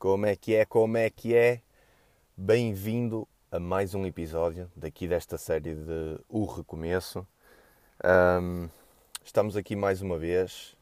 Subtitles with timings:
[0.00, 0.64] Como é que é?
[0.64, 1.60] Como é que é?
[2.34, 7.26] Bem-vindo a mais um episódio daqui desta série de O Recomeço.
[8.02, 8.70] Um,
[9.22, 10.74] estamos aqui mais uma vez,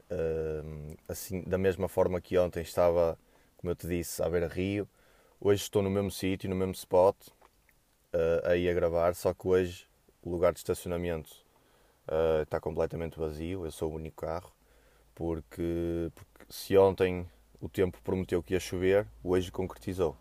[0.65, 3.19] um, assim, da mesma forma que ontem estava,
[3.57, 4.89] como eu te disse, à beira Rio.
[5.41, 9.89] Hoje estou no mesmo sítio, no mesmo spot, uh, aí a gravar, só que hoje
[10.23, 11.33] o lugar de estacionamento
[12.07, 14.53] uh, está completamente vazio, eu sou o único carro,
[15.13, 17.29] porque, porque se ontem
[17.61, 20.17] o tempo prometeu que ia chover, hoje concretizou.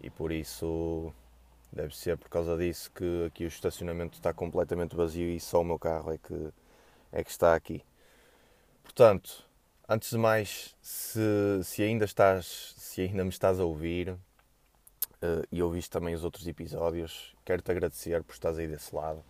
[0.00, 1.12] E por isso
[1.72, 5.64] deve ser por causa disso que aqui o estacionamento está completamente vazio e só o
[5.64, 6.52] meu carro é que,
[7.10, 7.84] é que está aqui.
[8.82, 9.44] Portanto,
[9.88, 11.20] antes de mais, se,
[11.64, 14.18] se ainda estás, se ainda me estás a ouvir uh,
[15.50, 19.24] e ouviste também os outros episódios, quero-te agradecer por estás aí desse lado,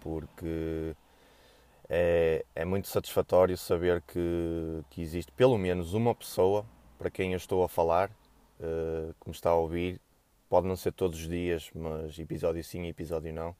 [0.00, 0.96] porque
[1.88, 6.64] é, é muito satisfatório saber que, que existe pelo menos uma pessoa
[6.98, 8.10] para quem eu estou a falar,
[8.60, 10.00] uh, que me está a ouvir.
[10.48, 13.54] Pode não ser todos os dias, mas episódio sim, episódio não.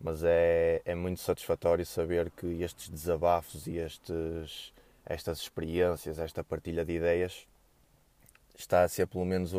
[0.00, 4.72] Mas é, é muito satisfatório saber que estes desabafos e estes,
[5.04, 7.46] estas experiências, esta partilha de ideias
[8.56, 9.52] está a ser pelo menos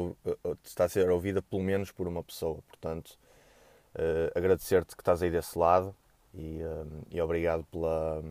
[0.64, 2.62] está a ser ouvida pelo menos por uma pessoa.
[2.68, 3.20] Portanto,
[3.96, 5.96] uh, agradecer-te que estás aí desse lado
[6.34, 8.24] e, um, e obrigado pela,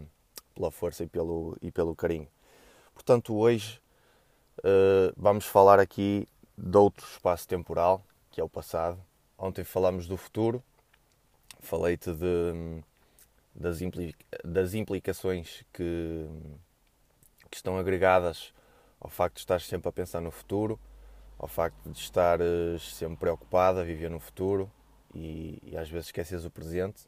[0.54, 2.28] pela força e pelo, e pelo carinho.
[2.94, 3.80] Portanto, hoje
[4.58, 8.98] uh, vamos falar aqui de outro espaço temporal, que é o passado.
[9.38, 10.62] Ontem falámos do futuro,
[11.60, 12.82] falei-te de,
[13.54, 16.26] das, implica, das implicações que,
[17.48, 18.52] que estão agregadas
[19.00, 20.78] ao facto de estar sempre a pensar no futuro,
[21.38, 22.40] ao facto de estar
[22.80, 24.68] sempre preocupado a viver no futuro
[25.14, 27.06] e, e às vezes esqueces o presente.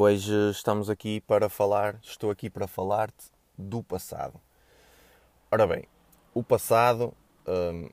[0.00, 4.40] Hoje estamos aqui para falar, estou aqui para falar-te do passado.
[5.50, 5.86] Ora bem,
[6.32, 7.12] o passado,
[7.44, 7.90] um,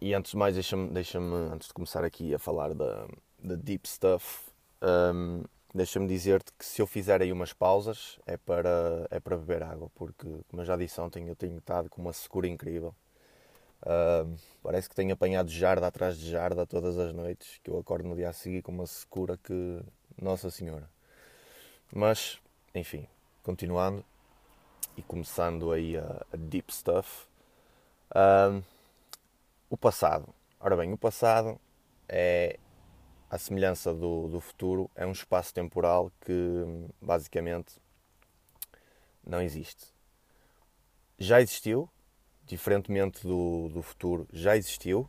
[0.00, 3.04] e antes de mais, deixa-me, deixa antes de começar aqui a falar da,
[3.42, 5.42] da deep stuff, um,
[5.74, 9.90] deixa-me dizer-te que se eu fizer aí umas pausas é para, é para beber água,
[9.96, 12.94] porque, como eu já disse ontem, eu tenho estado com uma secura incrível.
[13.84, 18.08] Um, parece que tenho apanhado jarda atrás de jarda todas as noites, que eu acordo
[18.08, 19.82] no dia a seguir com uma secura que.
[20.16, 20.88] Nossa Senhora.
[21.92, 22.40] Mas,
[22.74, 23.06] enfim,
[23.42, 24.04] continuando
[24.96, 27.26] e começando aí a, a deep stuff.
[28.14, 28.62] Um,
[29.68, 30.32] o passado.
[30.60, 31.60] Ora bem, o passado
[32.08, 32.58] é
[33.28, 36.64] a semelhança do, do futuro, é um espaço temporal que
[37.00, 37.74] basicamente
[39.26, 39.86] não existe.
[41.18, 41.88] Já existiu,
[42.44, 45.08] diferentemente do, do futuro, já existiu,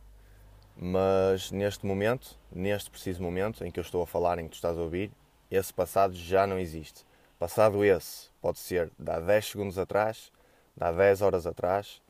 [0.76, 4.54] mas neste momento, neste preciso momento em que eu estou a falar, em que tu
[4.54, 5.12] estás a ouvir,
[5.56, 7.04] esse passado já não existe.
[7.38, 10.32] Passado esse pode ser de há 10 segundos atrás,
[10.76, 12.00] de há 10 horas atrás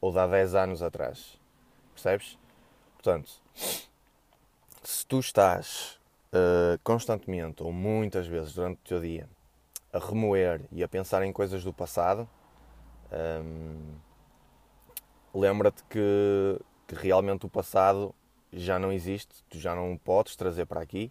[0.00, 1.38] ou de há 10 anos atrás.
[1.92, 2.38] Percebes?
[2.94, 3.30] Portanto,
[4.82, 5.98] se tu estás
[6.32, 9.28] uh, constantemente ou muitas vezes durante o teu dia
[9.92, 12.28] a remoer e a pensar em coisas do passado,
[13.42, 13.94] um,
[15.34, 18.14] lembra-te que, que realmente o passado
[18.52, 21.10] já não existe, tu já não o podes trazer para aqui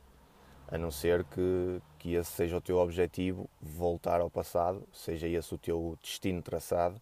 [0.73, 5.53] a não ser que, que esse seja o teu objetivo, voltar ao passado, seja esse
[5.53, 7.00] o teu destino traçado,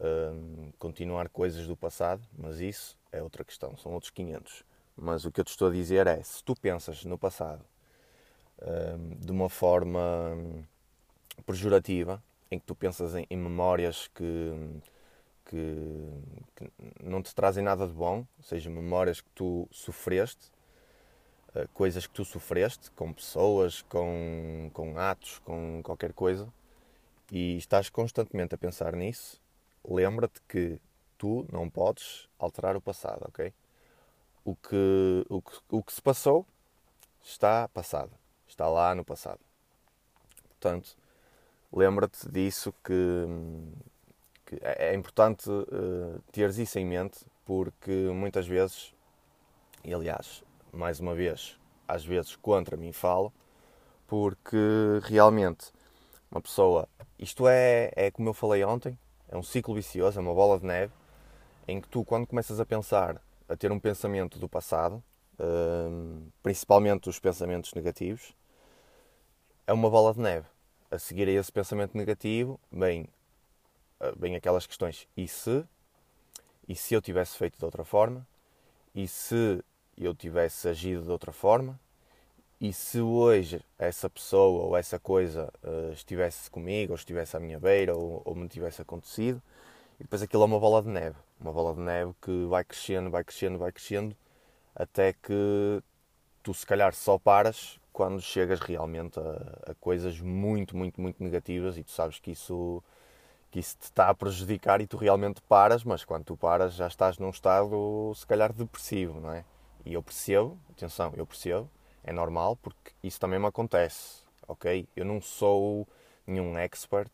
[0.00, 4.64] um, continuar coisas do passado, mas isso é outra questão, são outros 500.
[4.96, 7.64] Mas o que eu te estou a dizer é, se tu pensas no passado
[8.60, 10.10] um, de uma forma
[11.46, 14.52] pejorativa, em que tu pensas em, em memórias que,
[15.44, 16.10] que,
[16.56, 16.72] que
[17.04, 20.50] não te trazem nada de bom, ou seja, memórias que tu sofreste,
[21.72, 26.52] coisas que tu sofreste com pessoas, com, com atos, com qualquer coisa,
[27.30, 29.40] e estás constantemente a pensar nisso,
[29.84, 30.80] lembra-te que
[31.18, 33.52] tu não podes alterar o passado, ok?
[34.44, 36.46] O que, o que, o que se passou
[37.22, 38.12] está passado,
[38.46, 39.40] está lá no passado.
[40.48, 40.96] Portanto,
[41.72, 42.92] lembra-te disso que,
[44.44, 48.94] que, é, é importante uh, teres isso em mente, porque muitas vezes,
[49.84, 50.44] e aliás,
[50.76, 51.58] mais uma vez,
[51.88, 53.32] às vezes contra mim falo,
[54.06, 54.56] porque
[55.02, 55.72] realmente
[56.30, 56.88] uma pessoa,
[57.18, 60.66] isto é, é como eu falei ontem, é um ciclo vicioso, é uma bola de
[60.66, 60.92] neve,
[61.66, 65.02] em que tu, quando começas a pensar, a ter um pensamento do passado,
[65.40, 68.34] hum, principalmente os pensamentos negativos,
[69.66, 70.46] é uma bola de neve.
[70.90, 73.08] A seguir a esse pensamento negativo, bem,
[74.16, 75.64] bem aquelas questões: e se?
[76.68, 78.26] E se eu tivesse feito de outra forma?
[78.94, 79.64] E se
[80.04, 81.78] eu tivesse agido de outra forma
[82.60, 87.58] e se hoje essa pessoa ou essa coisa uh, estivesse comigo ou estivesse à minha
[87.58, 89.42] beira ou, ou me tivesse acontecido
[90.00, 93.10] e depois aquilo é uma bola de neve Uma bola de neve que vai crescendo,
[93.10, 94.16] vai crescendo, vai crescendo,
[94.74, 95.82] até que
[96.42, 101.76] tu se calhar só paras quando chegas realmente a, a coisas muito, muito, muito negativas
[101.78, 102.82] e tu sabes que isso
[103.50, 106.86] que isso te está a prejudicar e tu realmente paras, mas quando tu paras já
[106.86, 109.44] estás num estado se calhar depressivo, não é?
[109.86, 111.70] E eu percebo, atenção, eu percebo,
[112.04, 114.86] é normal porque isso também me acontece, ok?
[114.96, 115.86] Eu não sou
[116.26, 117.10] nenhum expert,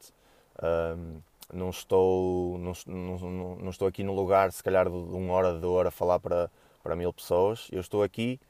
[0.96, 1.20] um,
[1.52, 5.66] não estou não, não, não, estou aqui no lugar se calhar de uma hora de
[5.66, 6.50] hora a falar para,
[6.82, 8.40] para mil pessoas, eu estou aqui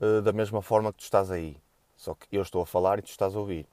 [0.00, 1.56] uh, da mesma forma que tu estás aí,
[1.96, 3.66] só que eu estou a falar e tu estás a ouvir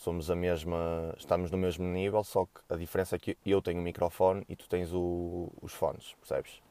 [0.00, 3.80] somos a mesma, estamos no mesmo nível, só que a diferença é que eu tenho
[3.80, 6.62] o microfone e tu tens o, os fones, percebes?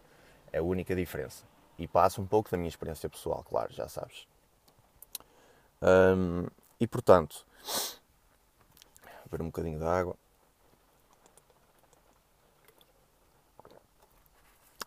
[0.52, 1.46] É a única diferença.
[1.80, 4.28] E passa um pouco da minha experiência pessoal, claro, já sabes.
[6.80, 7.46] E portanto,
[9.32, 10.16] ver um bocadinho de água.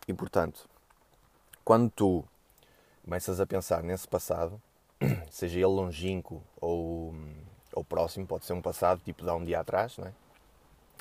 [0.07, 0.69] E portanto,
[1.65, 2.25] quando tu
[3.03, 4.61] começas a pensar nesse passado,
[5.31, 7.15] seja ele longínquo ou
[7.75, 10.13] ou próximo, pode ser um passado, tipo de há um dia atrás, não é?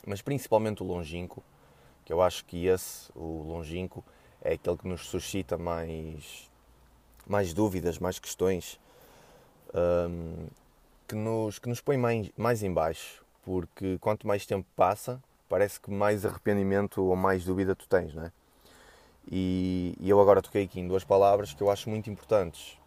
[0.06, 1.44] mas principalmente o longínquo,
[2.06, 4.04] que eu acho que esse, o longínquo,
[4.42, 6.50] é aquele que nos suscita mais,
[7.28, 8.80] mais dúvidas, mais questões,
[9.74, 10.48] um,
[11.08, 15.80] que, nos, que nos põe mais, mais em baixo, porque quanto mais tempo passa, parece
[15.80, 18.32] que mais arrependimento ou mais dúvida tu tens, não é?
[19.30, 22.78] E, e eu agora toquei aqui em duas palavras que eu acho muito importantes,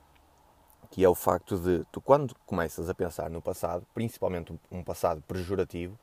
[0.91, 5.23] que é o facto de tu, quando começas a pensar no passado, principalmente um passado
[5.27, 5.99] pejorativo,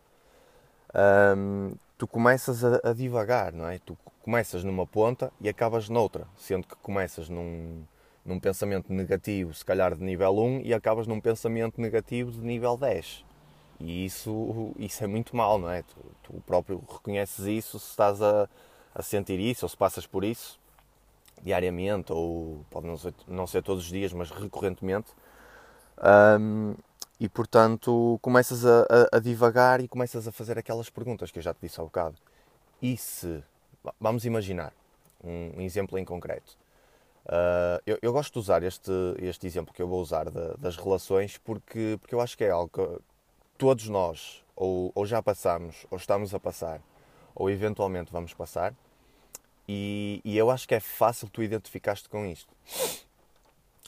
[1.35, 3.79] hum, tu começas a, a, divagar, não é?
[3.79, 7.83] Tu começas numa ponta e acabas noutra, sendo que começas num,
[8.25, 12.77] num pensamento negativo, se calhar de nível 1, e acabas num pensamento negativo de nível
[12.77, 13.25] 10.
[13.79, 15.81] E isso, isso é muito mal, não é?
[15.81, 18.47] Tu, tu próprio reconheces isso se estás a,
[18.93, 20.61] a sentir isso ou se passas por isso
[21.43, 25.11] diariamente, ou pode não ser, não ser todos os dias, mas recorrentemente.
[26.39, 26.75] Um,
[27.19, 31.43] e portanto começas a, a, a, divagar e começas a fazer aquelas perguntas que eu
[31.43, 32.15] já te disse há bocado.
[32.81, 33.43] E se,
[33.99, 34.73] vamos imaginar,
[35.23, 36.57] um, exemplo em concreto.
[37.25, 41.37] Uh, eu, eu, gosto de usar este, este exemplo que eu vou usar das relações
[41.37, 43.03] porque, porque eu acho que é algo que
[43.59, 46.81] todos nós ou, ou já passamos, ou estamos a passar,
[47.35, 48.73] ou eventualmente vamos passar,
[49.67, 52.53] e, e, eu acho que é fácil tu identificaste com isto.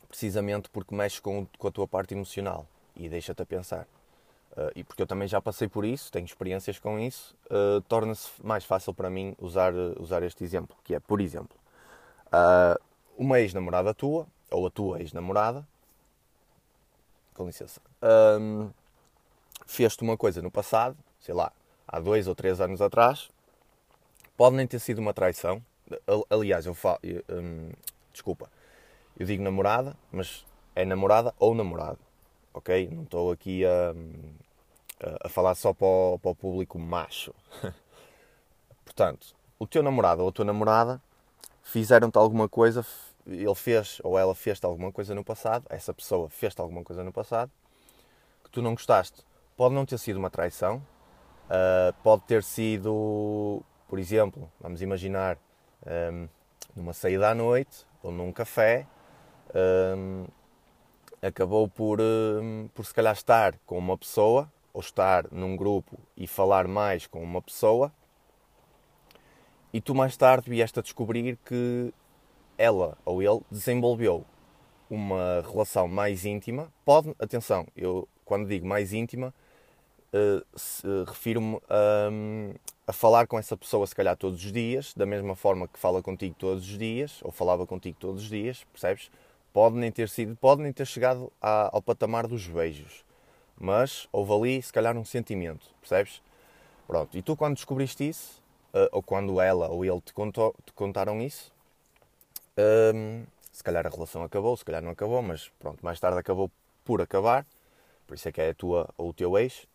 [0.08, 3.88] Precisamente porque mexe com, com a tua parte emocional e deixa-te a pensar.
[4.56, 8.30] Uh, e porque eu também já passei por isso, tenho experiências com isso, uh, torna-se
[8.44, 11.58] mais fácil para mim usar, usar este exemplo, que é, por exemplo,
[12.28, 12.80] uh,
[13.18, 15.68] uma ex-namorada tua, ou a tua ex-namorada,
[17.34, 17.82] com licença,
[18.40, 18.70] um,
[19.66, 21.52] fez-te uma coisa no passado, sei lá,
[21.88, 23.32] há dois ou três anos atrás,
[24.38, 25.64] pode nem ter sido uma traição,
[26.30, 27.00] Aliás, eu falo.
[27.30, 27.72] Hum,
[28.12, 28.50] desculpa.
[29.18, 30.46] Eu digo namorada, mas
[30.76, 32.00] é namorada ou namorado.
[32.54, 32.90] Ok?
[32.92, 33.94] Não estou aqui a,
[35.24, 37.34] a, falar só para o, para o público macho.
[38.86, 41.02] Portanto, o teu namorado ou a tua namorada
[41.64, 42.86] fizeram-te alguma coisa,
[43.26, 47.12] ele fez ou ela fez-te alguma coisa no passado, essa pessoa fez-te alguma coisa no
[47.12, 47.52] passado
[48.44, 49.24] que tu não gostaste.
[49.56, 50.78] Pode não ter sido uma traição,
[51.48, 55.38] uh, pode ter sido, por exemplo, vamos imaginar,
[55.86, 56.28] um,
[56.76, 58.88] numa saída à noite ou num café,
[59.96, 60.26] um,
[61.24, 66.28] acabou por, um, por se calhar estar com uma pessoa ou estar num grupo e
[66.28, 67.92] falar mais com uma pessoa
[69.72, 71.94] e tu mais tarde vieste a descobrir que
[72.58, 74.26] ela ou ele desenvolveu
[74.90, 76.72] uma relação mais íntima.
[76.86, 79.34] Pode, atenção, eu quando digo mais íntima,
[80.14, 82.10] uh, refiro-me a,
[82.88, 86.02] a, falar com essa pessoa se calhar todos os dias, da mesma forma que fala
[86.02, 89.10] contigo todos os dias, ou falava contigo todos os dias, percebes?
[89.54, 93.06] Pode nem ter sido, pode nem ter chegado à, ao patamar dos beijos,
[93.56, 96.22] mas houve ali se calhar um sentimento, percebes?
[96.88, 98.42] Pronto, e tu quando descobriste isso,
[98.74, 101.54] uh, ou quando ela ou ele te, contou, te contaram isso,
[102.96, 106.50] um, se calhar a relação acabou, se calhar não acabou, mas pronto, mais tarde acabou
[106.84, 107.46] por acabar,
[108.08, 109.68] por isso é que é a tua ou o teu ex,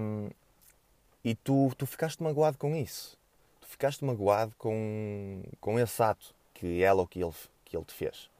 [0.00, 0.28] um,
[1.24, 3.16] e tu, tu ficaste magoado com isso.
[3.60, 7.32] Tu ficaste magoado com, com esse ato que ela ou que ele,
[7.64, 8.31] que ele te fez.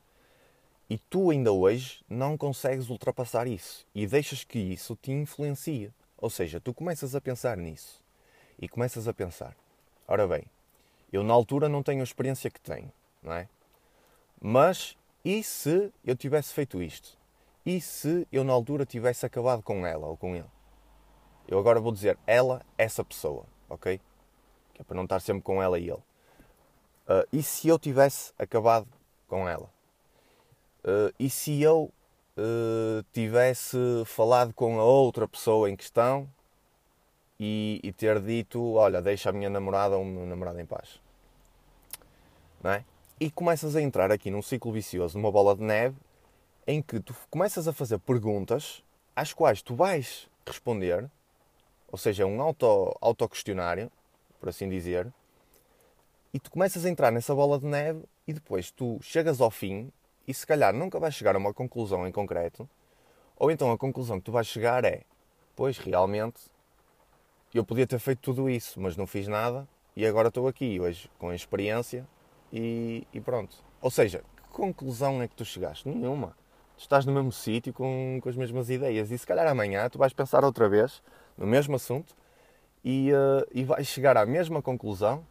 [0.92, 5.90] E tu ainda hoje não consegues ultrapassar isso e deixas que isso te influencie.
[6.18, 8.04] Ou seja, tu começas a pensar nisso
[8.58, 9.56] e começas a pensar:
[10.06, 10.44] ora bem,
[11.10, 13.48] eu na altura não tenho a experiência que tenho, não é?
[14.38, 14.94] Mas
[15.24, 17.16] e se eu tivesse feito isto?
[17.64, 20.50] E se eu na altura tivesse acabado com ela ou com ele?
[21.48, 23.98] Eu agora vou dizer ela, essa pessoa, ok?
[24.74, 26.02] Que é para não estar sempre com ela e ele.
[27.08, 28.86] Uh, e se eu tivesse acabado
[29.26, 29.72] com ela?
[30.84, 31.92] Uh, e se eu
[32.36, 36.28] uh, tivesse falado com a outra pessoa em questão
[37.38, 41.00] e, e, ter dito: Olha, deixa a minha namorada ou o meu namorado em paz?
[42.62, 42.84] Não é?
[43.20, 45.96] E começas a entrar aqui num ciclo vicioso, numa bola de neve,
[46.66, 48.82] em que tu começas a fazer perguntas
[49.14, 51.08] às quais tu vais responder,
[51.90, 53.90] ou seja, um auto, auto-questionário,
[54.40, 55.12] por assim dizer,
[56.34, 59.92] e tu começas a entrar nessa bola de neve e depois tu chegas ao fim
[60.26, 62.68] e se calhar nunca vais chegar a uma conclusão em concreto,
[63.36, 65.02] ou então a conclusão que tu vais chegar é:
[65.56, 66.40] pois realmente
[67.54, 71.10] eu podia ter feito tudo isso, mas não fiz nada e agora estou aqui hoje
[71.18, 72.06] com a experiência
[72.52, 73.56] e, e pronto.
[73.80, 75.88] Ou seja, que conclusão é que tu chegaste?
[75.88, 76.36] Nenhuma.
[76.76, 79.98] Tu estás no mesmo sítio com, com as mesmas ideias e se calhar amanhã tu
[79.98, 81.02] vais pensar outra vez
[81.36, 82.14] no mesmo assunto
[82.84, 85.24] e, uh, e vais chegar à mesma conclusão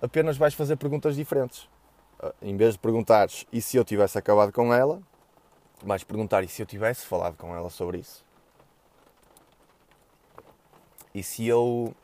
[0.00, 1.68] apenas vais fazer perguntas diferentes.
[2.20, 5.00] Ah, em vez de perguntares e se eu tivesse acabado com ela,
[5.82, 8.24] vais perguntar e se eu tivesse falado com ela sobre isso.
[11.14, 11.94] E se eu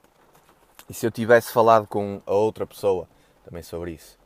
[0.89, 3.09] e se eu tivesse falado com a outra pessoa
[3.45, 4.19] também sobre isso.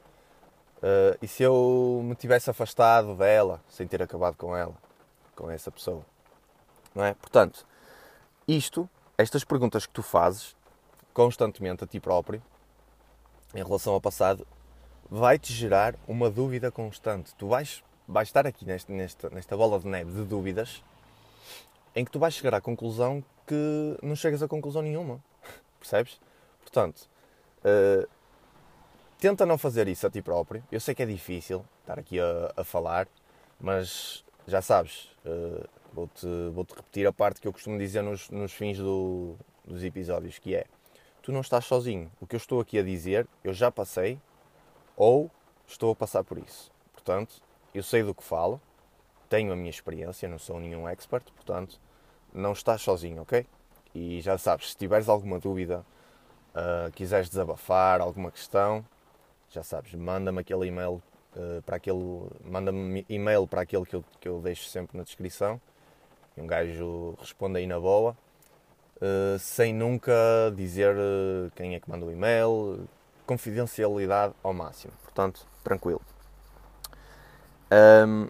[0.78, 4.74] Uh, e se eu me tivesse afastado dela sem ter acabado com ela,
[5.36, 6.04] com essa pessoa,
[6.94, 7.14] não é?
[7.14, 7.66] Portanto,
[8.48, 10.56] isto, estas perguntas que tu fazes
[11.12, 12.42] constantemente a ti próprio,
[13.54, 14.46] em relação ao passado
[15.10, 17.34] vai-te gerar uma dúvida constante.
[17.34, 20.84] Tu vais, vais estar aqui nesta, nesta, nesta bola de neve de dúvidas
[21.96, 25.20] em que tu vais chegar à conclusão que não chegas a conclusão nenhuma.
[25.80, 26.20] Percebes?
[26.60, 27.08] Portanto,
[27.64, 28.08] uh,
[29.18, 30.62] tenta não fazer isso a ti próprio.
[30.70, 33.08] Eu sei que é difícil estar aqui a, a falar,
[33.58, 38.30] mas já sabes, uh, vou-te vou -te repetir a parte que eu costumo dizer nos,
[38.30, 40.66] nos fins do, dos episódios, que é
[41.20, 42.08] tu não estás sozinho.
[42.20, 44.20] O que eu estou aqui a dizer, eu já passei
[45.00, 45.30] ou
[45.66, 46.70] estou a passar por isso.
[46.92, 47.42] Portanto,
[47.74, 48.60] eu sei do que falo,
[49.30, 51.80] tenho a minha experiência, não sou nenhum expert, portanto,
[52.34, 53.46] não estás sozinho, ok?
[53.94, 55.86] E já sabes, se tiveres alguma dúvida,
[56.54, 58.84] uh, quiseres desabafar, alguma questão,
[59.48, 61.02] já sabes, manda-me aquele e-mail
[61.34, 62.28] uh, para aquele.
[62.44, 65.58] Manda-me e-mail para aquele que eu, que eu deixo sempre na descrição.
[66.36, 68.14] E um gajo responde aí na boa.
[68.96, 70.12] Uh, sem nunca
[70.54, 70.94] dizer
[71.56, 72.86] quem é que manda o e-mail,
[73.30, 76.02] confidencialidade ao máximo, portanto, tranquilo.
[77.70, 78.26] Um,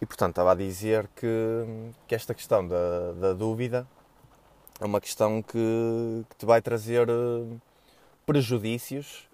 [0.00, 3.84] e portanto, estava a dizer que, que esta questão da, da dúvida
[4.80, 7.60] é uma questão que, que te vai trazer uh,
[8.24, 9.28] prejudícios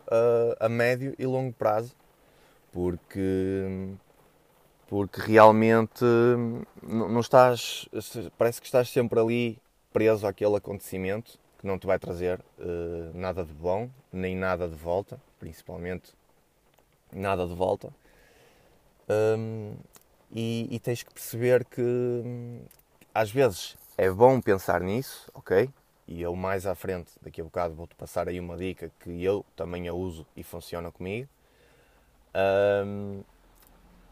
[0.58, 1.94] a médio e longo prazo,
[2.72, 3.94] porque
[4.88, 6.04] porque realmente
[6.82, 7.88] não estás,
[8.36, 9.58] parece que estás sempre ali
[9.92, 14.74] preso àquele acontecimento que não te vai trazer uh, nada de bom, nem nada de
[14.74, 16.14] volta, principalmente
[17.12, 17.92] nada de volta.
[19.06, 19.76] Um,
[20.32, 22.62] e, e, tens que perceber que
[23.12, 25.68] às vezes é bom pensar nisso, ok?
[26.08, 29.44] E eu mais à frente, daqui a bocado, vou-te passar aí uma dica que eu
[29.54, 31.28] também a uso e funciona comigo.
[32.86, 33.22] Um,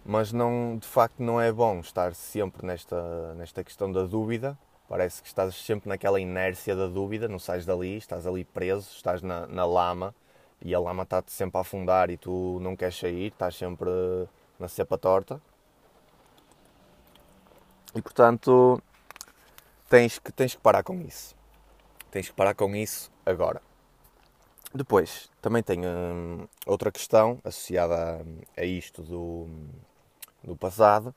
[0.04, 5.20] mas não, de facto não é bom estar sempre nesta, nesta questão da dúvida, Parece
[5.20, 9.46] que estás sempre naquela inércia da dúvida, não sais dali, estás ali preso, estás na,
[9.46, 10.14] na lama
[10.62, 13.90] e a lama está-te sempre a afundar e tu não queres sair, estás sempre
[14.58, 15.40] na cepa torta.
[17.94, 18.82] E portanto
[19.88, 21.36] tens que, tens que parar com isso.
[22.10, 23.60] Tens que parar com isso agora.
[24.74, 28.22] Depois, também tenho hum, outra questão associada
[28.56, 29.46] a, a isto do,
[30.42, 31.14] do passado,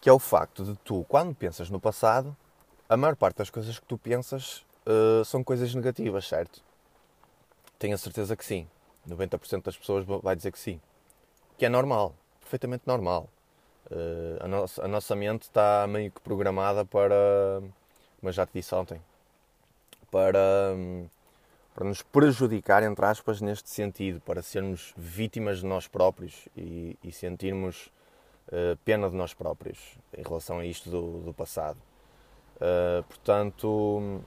[0.00, 2.34] que é o facto de tu, quando pensas no passado,
[2.88, 6.62] a maior parte das coisas que tu pensas uh, são coisas negativas, certo?
[7.78, 8.66] Tenho a certeza que sim.
[9.08, 10.80] 90% das pessoas vai dizer que sim.
[11.56, 13.28] Que é normal, perfeitamente normal.
[13.90, 17.62] Uh, a, nossa, a nossa mente está meio que programada para,
[18.22, 19.00] mas já te disse ontem,
[20.10, 20.74] para,
[21.74, 27.12] para nos prejudicar, entre aspas, neste sentido, para sermos vítimas de nós próprios e, e
[27.12, 27.90] sentirmos
[28.84, 29.78] pena de nós próprios
[30.16, 31.78] em relação a isto do, do passado.
[32.56, 34.22] Uh, portanto,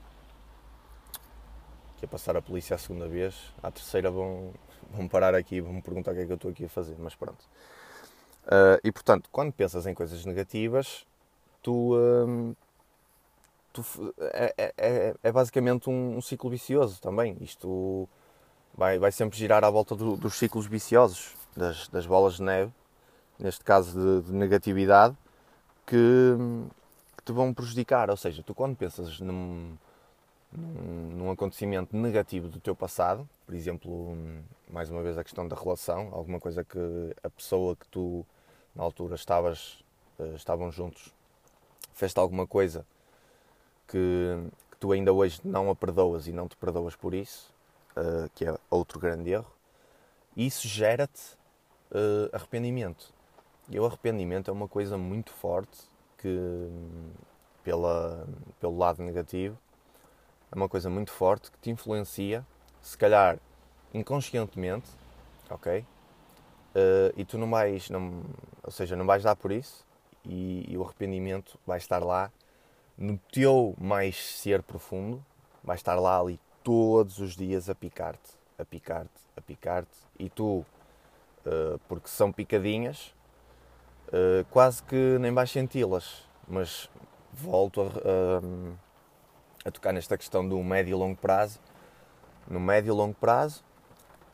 [1.98, 4.52] que passar a polícia a segunda vez, à terceira vão,
[4.90, 6.96] vão parar aqui, vão me perguntar o que é que eu estou aqui a fazer,
[6.98, 7.44] mas pronto.
[8.44, 11.06] Uh, e portanto, quando pensas em coisas negativas,
[11.62, 12.56] tu, uh,
[13.72, 13.82] tu
[14.18, 17.36] é, é, é, é, basicamente um, um, ciclo vicioso também.
[17.40, 18.06] Isto
[18.76, 22.72] vai, vai sempre girar à volta do, dos ciclos viciosos, das, das bolas de neve,
[23.38, 25.16] neste caso de, de negatividade,
[25.86, 26.36] que,
[27.16, 28.10] que te vão prejudicar.
[28.10, 29.76] Ou seja, tu quando pensas num,
[30.52, 34.16] num, num acontecimento negativo do teu passado, por exemplo,
[34.70, 36.78] mais uma vez a questão da relação, alguma coisa que
[37.22, 38.24] a pessoa que tu
[38.74, 39.84] na altura estavas,
[40.18, 41.12] uh, estavam juntos,
[41.92, 42.84] fez alguma coisa
[43.86, 43.96] que,
[44.70, 47.52] que, tu ainda hoje não a perdoas e não te perdoas por isso,
[47.96, 49.52] uh, que é outro grande erro,
[50.36, 51.36] isso gera-te
[51.92, 53.12] uh, arrependimento.
[53.68, 55.78] E o arrependimento é uma coisa muito forte
[56.18, 56.68] que,
[57.62, 58.26] pela,
[58.60, 59.58] pelo lado negativo,
[60.52, 62.46] é uma coisa muito forte que te influencia,
[62.80, 63.38] se calhar
[63.92, 64.90] inconscientemente,
[65.48, 65.80] ok?
[65.80, 68.22] Uh, e tu não vais, não,
[68.62, 69.86] ou seja, não vais dar por isso
[70.24, 72.32] e, e, o arrependimento vai estar lá
[72.98, 75.24] no teu mais ser profundo,
[75.62, 80.64] vai estar lá ali todos os dias a picar-te, a picar-te, a picar-te e tu,
[81.46, 83.14] uh, porque são picadinhas,
[84.14, 86.88] uh, quase que nem vais senti-las, mas
[87.32, 91.58] volto a, a, a tocar nesta questão do médio e longo prazo.
[92.48, 93.64] No médio e longo prazo,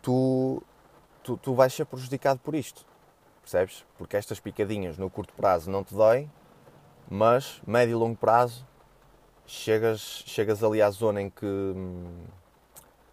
[0.03, 0.63] tu,
[1.23, 2.85] tu, tu vais ser prejudicado por isto,
[3.41, 3.87] percebes?
[3.97, 6.31] Porque estas picadinhas no curto prazo não te doem,
[7.09, 8.67] mas médio e longo prazo
[9.47, 11.75] chegas, chegas ali à zona em que,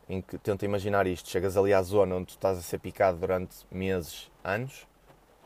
[0.10, 3.18] em que, tenta imaginar isto, chegas ali à zona onde tu estás a ser picado
[3.18, 4.88] durante meses, anos,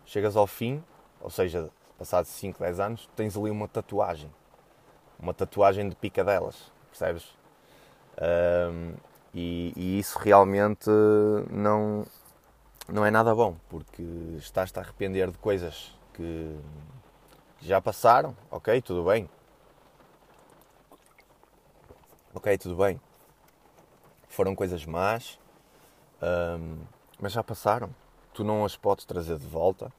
[0.06, 0.84] chegas ao fim,
[1.22, 4.32] ou seja, passados 5, 10 anos, tens ali uma tatuagem,
[5.20, 7.38] uma tatuagem de picadelas, percebes?
[8.20, 8.94] Um,
[9.34, 10.90] e, e, isso realmente
[11.50, 12.06] não,
[12.88, 14.04] não é nada bom, porque
[14.38, 16.60] estás-te a arrepender de coisas que,
[17.58, 19.30] que já passaram, ok, tudo bem.
[22.34, 23.00] Ok, tudo bem.
[24.28, 25.38] Foram coisas más,
[26.22, 26.78] um,
[27.20, 27.94] mas já passaram.
[28.34, 29.92] Tu não as podes trazer de volta,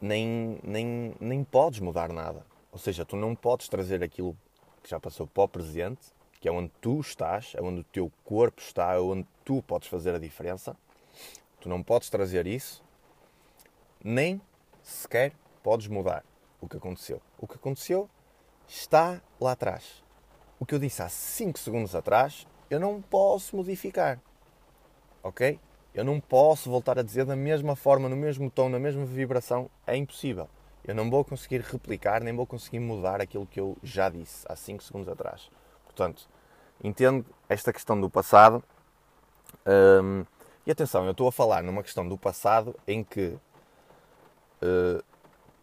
[0.00, 2.44] nem, nem, nem podes mudar nada.
[2.72, 4.36] Ou seja, tu não podes trazer aquilo
[4.82, 8.12] que já passou para o presente que é onde tu estás, é onde o teu
[8.24, 10.76] corpo está, é onde tu podes fazer a diferença.
[11.60, 12.84] Tu não podes trazer isso,
[14.02, 14.40] nem
[14.82, 15.32] sequer
[15.62, 16.24] podes mudar
[16.60, 17.20] o que aconteceu.
[17.38, 18.08] O que aconteceu
[18.68, 20.04] está lá atrás.
[20.60, 24.20] O que eu disse há 5 segundos atrás, eu não posso modificar.
[25.22, 25.58] Ok?
[25.96, 29.70] Eu não posso voltar a dizer da mesma forma, no mesmo tom, na mesma vibração.
[29.86, 30.46] É impossível.
[30.84, 34.54] Eu não vou conseguir replicar, nem vou conseguir mudar aquilo que eu já disse há
[34.54, 35.50] 5 segundos atrás.
[35.86, 36.28] Portanto,
[36.84, 38.62] entendo esta questão do passado.
[39.66, 40.26] Um,
[40.66, 43.38] e atenção, eu estou a falar numa questão do passado em que
[44.62, 45.02] uh,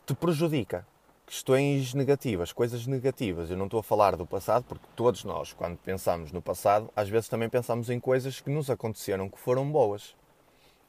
[0.04, 0.84] te prejudica.
[1.28, 3.52] Questões negativas, coisas negativas.
[3.52, 7.08] Eu não estou a falar do passado porque todos nós, quando pensamos no passado, às
[7.08, 10.16] vezes também pensamos em coisas que nos aconteceram que foram boas.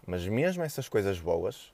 [0.07, 1.73] Mas mesmo essas coisas boas,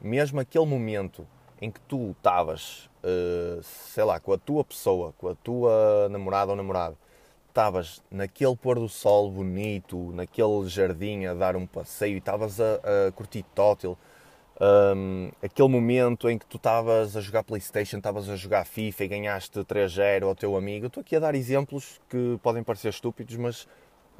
[0.00, 1.26] mesmo aquele momento
[1.60, 6.52] em que tu estavas, uh, sei lá, com a tua pessoa, com a tua namorada
[6.52, 6.96] ou namorado,
[7.48, 13.08] estavas naquele pôr do sol bonito, naquele jardim a dar um passeio e estavas a,
[13.08, 13.98] a, curtir tótil,
[14.60, 19.08] um, aquele momento em que tu estavas a jogar Playstation, estavas a jogar FIFA e
[19.08, 20.86] ganhaste 3-0 ao teu amigo.
[20.86, 23.66] Estou aqui a dar exemplos que podem parecer estúpidos, mas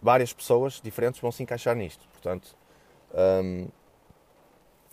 [0.02, 2.06] várias pessoas diferentes vão se encaixar nisto.
[2.08, 2.56] Portanto,
[3.14, 3.68] um,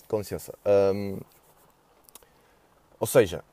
[0.08, 0.54] com licença.
[0.66, 1.20] Um,
[3.00, 3.44] ou seja,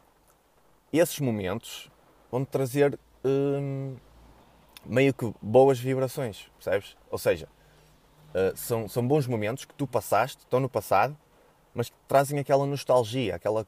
[0.93, 1.91] esses momentos
[2.31, 3.97] vão trazer hum,
[4.85, 6.97] meio que boas vibrações, percebes?
[7.11, 7.49] Ou seja,
[8.31, 11.17] uh, são, são bons momentos que tu passaste, estão no passado,
[11.75, 13.67] mas que trazem aquela nostalgia, aquela,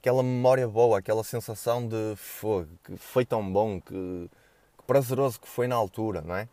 [0.00, 4.30] aquela memória boa, aquela sensação de fogo, que foi tão bom, que,
[4.78, 6.48] que prazeroso que foi na altura, não é?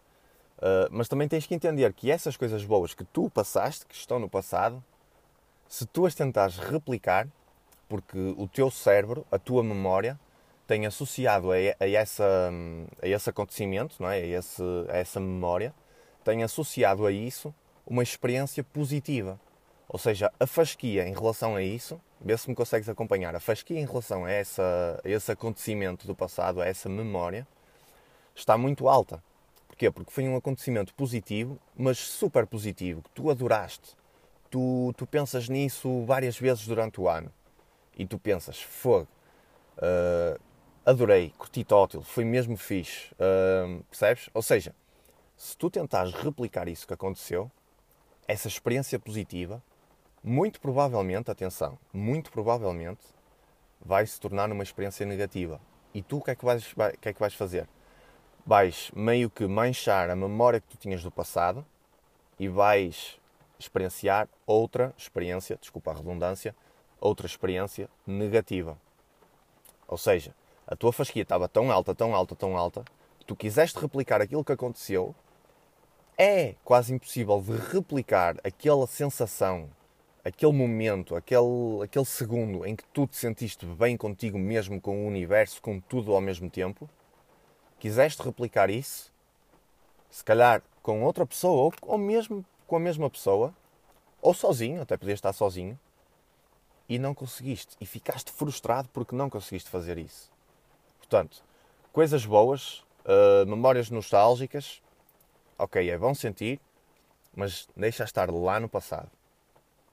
[0.62, 4.20] Uh, mas também tens que entender que essas coisas boas que tu passaste, que estão
[4.20, 4.84] no passado,
[5.68, 7.28] se tu as tentares replicar,
[7.90, 10.20] porque o teu cérebro, a tua memória,
[10.68, 12.52] tem associado a, a, essa,
[13.02, 14.18] a esse acontecimento, não é?
[14.18, 15.74] a, esse, a essa memória,
[16.24, 17.54] tem associado a isso
[17.86, 19.40] uma experiência positiva.
[19.90, 23.80] Ou seja, a fasquia em relação a isso, vê se me consegues acompanhar, a fasquia
[23.80, 27.46] em relação a, essa, a esse acontecimento do passado, a essa memória,
[28.36, 29.22] está muito alta.
[29.82, 29.90] Porquê?
[29.90, 33.96] Porque foi um acontecimento positivo, mas super positivo, que tu adoraste.
[34.48, 37.34] Tu, tu pensas nisso várias vezes durante o ano
[37.98, 39.08] e tu pensas, fogo,
[39.78, 40.40] uh,
[40.86, 44.30] adorei, curti tótil, foi mesmo fixe, uh, percebes?
[44.36, 44.76] Ou seja,
[45.36, 47.50] se tu tentares replicar isso que aconteceu,
[48.28, 49.64] essa experiência positiva,
[50.24, 53.02] muito provavelmente, atenção, muito provavelmente
[53.84, 55.60] vai se tornar numa experiência negativa.
[55.92, 57.68] E tu o que é que vais, vai, que é que vais fazer?
[58.46, 61.66] Vais meio que manchar a memória que tu tinhas do passado
[62.40, 63.20] e vais
[63.60, 66.56] experienciar outra experiência, desculpa a redundância,
[67.00, 68.78] outra experiência negativa.
[69.88, 70.34] Ou seja,
[70.66, 72.84] a tua fasquia estava tão alta, tão alta, tão alta,
[73.20, 75.14] que tu quiseste replicar aquilo que aconteceu,
[76.18, 79.70] é quase impossível de replicar aquela sensação,
[80.24, 85.08] aquele momento, aquele, aquele segundo em que tu te sentiste bem contigo mesmo, com o
[85.08, 86.90] universo, com tudo ao mesmo tempo.
[87.82, 89.12] Quiseste replicar isso,
[90.08, 93.52] se calhar com outra pessoa, ou, ou mesmo com a mesma pessoa,
[94.22, 95.80] ou sozinho, até podias estar sozinho,
[96.88, 97.76] e não conseguiste.
[97.82, 100.32] E ficaste frustrado porque não conseguiste fazer isso.
[101.00, 101.44] Portanto,
[101.92, 104.80] coisas boas, uh, memórias nostálgicas,
[105.58, 106.62] ok, é bom sentir,
[107.36, 109.10] mas deixa estar lá no passado.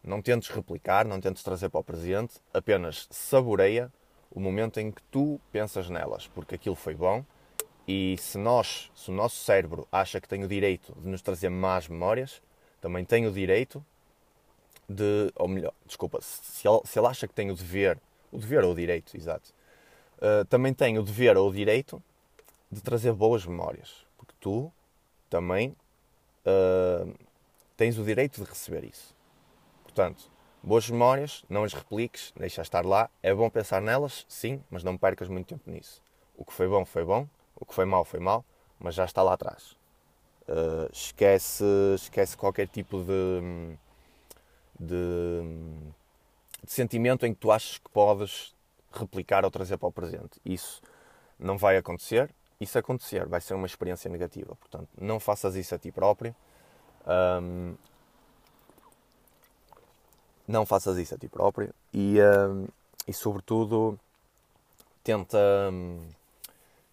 [0.05, 3.91] Não tentes replicar, não tentes trazer para o presente, apenas saboreia
[4.31, 7.25] o momento em que tu pensas nelas, porque aquilo foi bom
[7.89, 11.49] e se nós, se o nosso cérebro acha que tem o direito de nos trazer
[11.49, 12.43] más memórias,
[12.83, 13.83] também tem o direito
[14.87, 17.99] de, ou melhor, desculpa, se ele, se ele acha que tem o dever,
[18.31, 19.55] o dever ou o direito, exato,
[20.19, 22.03] uh, também tem o dever ou o direito
[22.71, 24.71] de trazer boas memórias, porque tu
[25.31, 25.75] também
[26.45, 27.15] uh,
[27.75, 29.17] tens o direito de receber isso.
[29.83, 30.31] Portanto,
[30.63, 33.09] boas memórias, não as repliques, deixa estar lá.
[33.23, 36.03] É bom pensar nelas, sim, mas não percas muito tempo nisso.
[36.37, 37.27] O que foi bom, foi bom.
[37.61, 38.45] O que foi mau, foi mau,
[38.79, 39.77] mas já está lá atrás.
[40.49, 43.77] Uh, esquece, esquece qualquer tipo de,
[44.81, 45.43] de,
[46.65, 48.55] de, sentimento em que tu achas que podes
[48.93, 50.41] replicar ou trazer para o presente.
[50.45, 50.81] Isso
[51.39, 52.31] não vai acontecer.
[52.65, 54.57] Se acontecer, vai ser uma experiência negativa.
[54.57, 56.35] Portanto, não faças isso a ti próprio.
[57.07, 57.77] Um,
[60.49, 62.67] não faças isso a ti próprio e, um,
[63.07, 64.01] e sobretudo,
[65.05, 65.39] tenta,
[65.71, 66.09] um,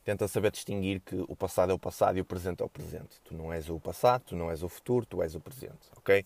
[0.06, 3.20] tenta saber distinguir que o passado é o passado e o presente é o presente.
[3.26, 6.24] Tu não és o passado, tu não és o futuro, tu és o presente, ok?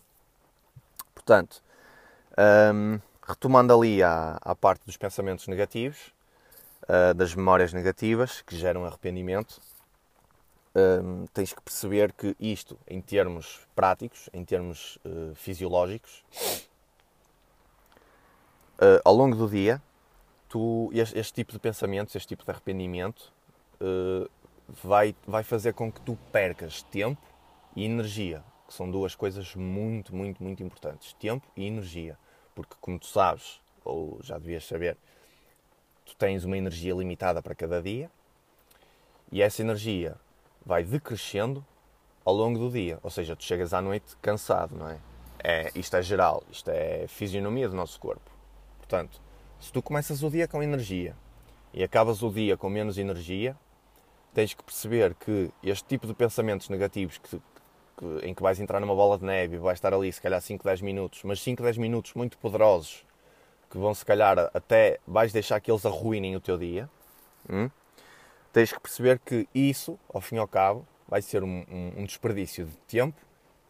[1.16, 1.64] Portanto,
[2.74, 6.14] um, retomando ali à, à parte dos pensamentos negativos,
[6.84, 9.62] uh, das memórias negativas que geram arrependimento,
[10.76, 16.24] um, tens que perceber que isto, em termos práticos, em termos uh, fisiológicos,
[18.78, 19.82] uh, ao longo do dia,
[20.50, 23.32] tu, este, este, tipo de pensamentos, este tipo de arrependimento,
[23.82, 24.30] uh,
[24.68, 27.22] vai, vai fazer com que tu percas tempo
[27.76, 31.14] e energia, que são duas coisas muito, muito, muito importantes.
[31.14, 32.18] Tempo e energia.
[32.54, 34.98] Porque, como tu sabes, ou já devias saber,
[36.06, 38.10] tu tens uma energia limitada para cada dia
[39.32, 40.16] e essa energia
[40.66, 41.66] vai decrescendo
[42.26, 43.00] ao longo do dia.
[43.02, 45.00] Ou seja, tu chegas à noite cansado, não é?
[45.44, 48.30] é isto é geral, isto é fisionomia do nosso corpo.
[48.78, 49.22] Portanto,
[49.60, 51.16] se tu começas o dia com energia
[51.74, 53.56] e acabas o dia com menos energia,
[54.34, 57.42] tens que perceber que este tipo de pensamentos negativos que,
[57.98, 60.42] que, em que vais entrar numa bola de neve e vais estar ali se calhar
[60.42, 63.06] 5, 10 minutos, mas 5, 10 minutos muito poderosos
[63.70, 66.90] que vão se calhar até vais deixar que eles arruinem o teu dia,
[67.50, 67.70] hum?
[68.52, 72.06] tens que perceber que isso, ao fim e ao cabo, vai ser um, um, um
[72.06, 73.20] desperdício de tempo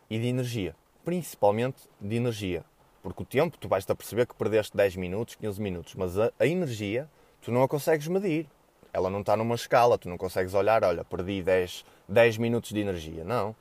[0.09, 2.63] e de energia, principalmente de energia.
[3.01, 6.31] Porque o tempo, tu vais-te a perceber que perdeste 10 minutos, 15 minutos, mas a,
[6.39, 7.09] a, energia,
[7.41, 8.47] tu não a consegues medir.
[8.91, 12.79] Ela não está numa escala, tu não consegues olhar, olha, perdi 10, 10 minutos de
[12.79, 13.23] energia.
[13.23, 13.55] Não.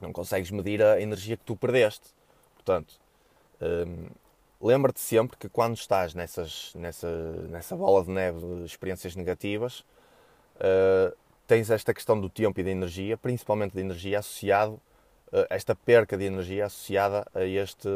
[0.00, 2.08] Não consegues medir a energia que tu perdeste.
[2.54, 2.94] Portanto,
[3.60, 4.08] hum,
[4.60, 7.08] lembra-te sempre que quando estás nessas, nessa,
[7.48, 9.80] nessa bola de neve de experiências negativas,
[10.56, 14.74] uh, tens esta questão do tempo e da energia, principalmente da energia, associado
[15.32, 17.88] uh, esta perca de energia associada a este,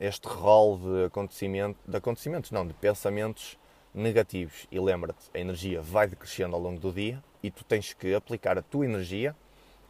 [0.00, 3.56] este rol de, acontecimento, de acontecimentos, não, de pensamentos
[3.94, 4.66] negativos.
[4.70, 8.58] E lembra-te, a energia vai decrescendo ao longo do dia e tu tens que aplicar
[8.58, 9.34] a tua energia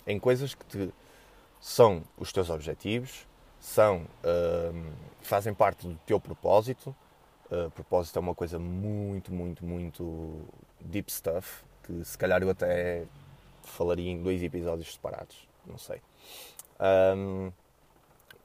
[0.07, 0.93] em coisas que te,
[1.59, 3.27] são os teus objetivos,
[3.59, 6.95] são, uh, fazem parte do teu propósito.
[7.51, 10.43] Uh, propósito é uma coisa muito, muito, muito
[10.81, 13.07] deep stuff, que se calhar eu até
[13.63, 16.03] falaria em dois episódios separados, não sei.
[17.17, 17.51] Um,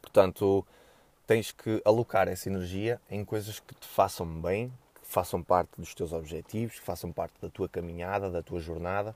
[0.02, 0.66] portanto,
[1.28, 4.72] tens que alocar essa energia em coisas que te façam bem,
[5.10, 9.16] façam parte dos teus objetivos, que façam parte da tua caminhada, da tua jornada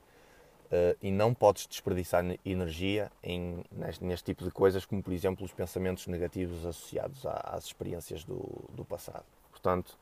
[0.66, 5.44] Uh, e não podes desperdiçar energia em, neste, neste, tipo de coisas, como por exemplo
[5.44, 9.24] os pensamentos negativos associados às experiências do, do passado.
[9.52, 9.96] Portanto,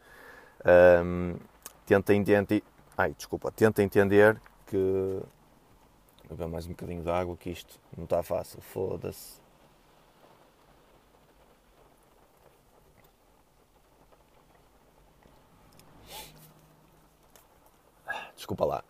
[0.65, 1.37] um, ehm,
[1.85, 2.63] tenta entender.
[2.97, 5.21] Ai, desculpa, tenta entender que.
[6.29, 8.61] Vou ver mais um bocadinho de água, que isto não está fácil.
[8.63, 9.42] Foda-se.
[18.43, 18.85] Desculpa lá.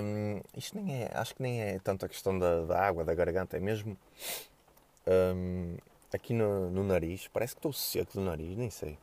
[0.00, 3.12] Um, isto nem é, acho que nem é tanto a questão da, da água, da
[3.12, 3.98] garganta, é mesmo
[5.34, 5.76] um,
[6.14, 7.26] aqui no, no, nariz.
[7.26, 8.96] Parece que estou seco do nariz, nem sei.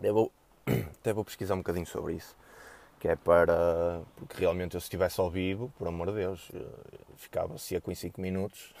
[0.00, 0.32] Vou,
[0.66, 2.34] até vou pesquisar um bocadinho sobre isso.
[2.98, 4.00] que é para.
[4.16, 6.50] Porque realmente eu se estivesse ao vivo, por amor de Deus,
[7.16, 8.72] ficava seco em 5 minutos.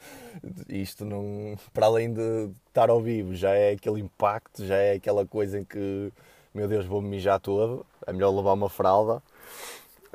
[0.68, 1.56] Isto não.
[1.72, 5.64] Para além de estar ao vivo, já é aquele impacto, já é aquela coisa em
[5.64, 6.12] que,
[6.52, 7.86] meu Deus, vou-me mijar todo.
[8.06, 9.22] É melhor levar uma fralda.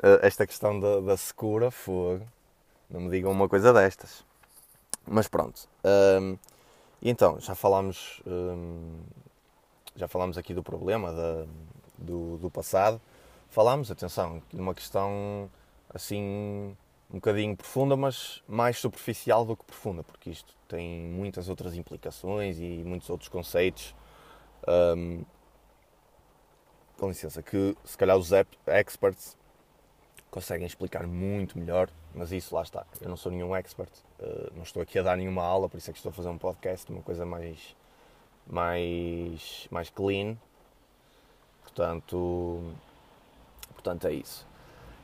[0.02, 2.26] Eh, esta questão da, da secura, fogo.
[2.90, 4.24] Não me digam uma coisa destas.
[5.06, 5.68] Mas pronto.
[5.84, 6.38] Um,
[7.02, 8.22] e então, já falámos.
[8.26, 9.00] Um,
[9.96, 11.46] já falámos aqui do problema da,
[11.98, 13.00] do, do passado
[13.54, 15.48] falámos, atenção, numa questão
[15.88, 16.76] assim
[17.08, 22.58] um bocadinho profunda, mas mais superficial do que profunda, porque isto tem muitas outras implicações
[22.58, 23.94] e muitos outros conceitos.
[24.66, 25.22] Um,
[26.98, 28.30] com licença, que se calhar os
[28.66, 29.36] experts
[30.34, 32.84] conseguem explicar muito melhor, mas isso lá está.
[33.00, 35.90] Eu não sou nenhum expert, uh, não estou aqui a dar nenhuma aula, por isso
[35.90, 37.76] é que estou a fazer um podcast, uma coisa mais,
[38.44, 40.36] mais, mais clean.
[41.62, 42.74] Portanto,
[43.84, 44.46] Portanto, é isso.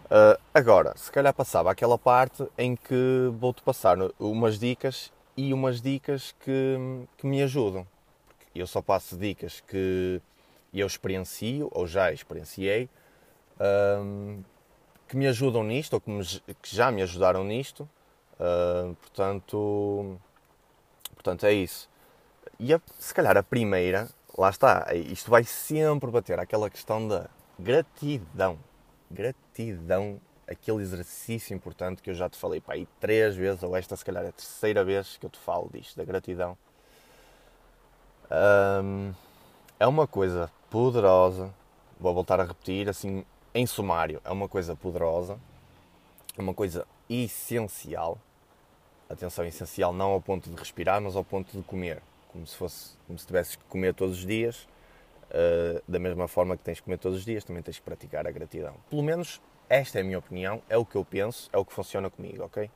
[0.06, 5.82] Uh, agora, se calhar passava aquela parte em que vou-te passar umas dicas e umas
[5.82, 7.86] dicas que, que me ajudam.
[8.26, 10.20] Porque eu só passo dicas que
[10.72, 12.88] eu experiencio ou já experienciei
[13.60, 14.42] um,
[15.10, 16.24] que me ajudam nisto ou que, me,
[16.62, 17.88] que, já me ajudaram nisto.
[18.34, 20.18] Uh, portanto,
[21.14, 21.90] portanto, é isso.
[22.58, 27.28] E a, se calhar a primeira, lá está, isto vai sempre bater aquela questão da
[27.58, 28.58] gratidão
[29.10, 33.96] gratidão, aquele exercício importante que eu já te falei para aí três vezes, ou esta
[33.96, 36.56] se calhar é a terceira vez que eu te falo disto, da gratidão.
[38.30, 39.12] Um,
[39.78, 41.52] é uma coisa poderosa,
[41.98, 45.38] vou voltar a repetir, assim, em sumário, é uma coisa poderosa,
[46.36, 48.18] é uma coisa essencial.
[49.08, 52.00] Atenção, essencial não ao ponto de respirar, mas ao ponto de comer.
[52.32, 54.68] Como se fosse, como se tivesses que comer todos os dias
[55.30, 58.26] Uh, da mesma forma que tens que comer todos os dias, também tens que praticar
[58.26, 58.74] a gratidão.
[58.90, 61.72] Pelo menos esta é a minha opinião, é o que eu penso, é o que
[61.72, 62.68] funciona comigo, ok?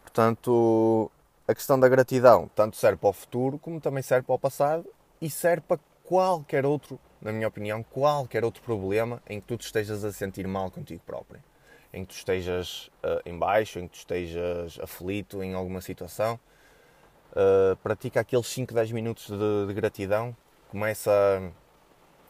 [0.00, 1.10] Portanto,
[1.46, 4.86] a questão da gratidão tanto serve para o futuro como também serve para o passado
[5.20, 9.66] e serve para qualquer outro, na minha opinião, qualquer outro problema em que tu te
[9.66, 11.44] estejas a sentir mal contigo próprio.
[11.92, 16.40] Em que tu estejas uh, em baixo, em que tu estejas aflito em alguma situação.
[17.32, 20.34] Uh, pratica aqueles 5, 10 minutos de, de gratidão
[20.70, 21.10] começa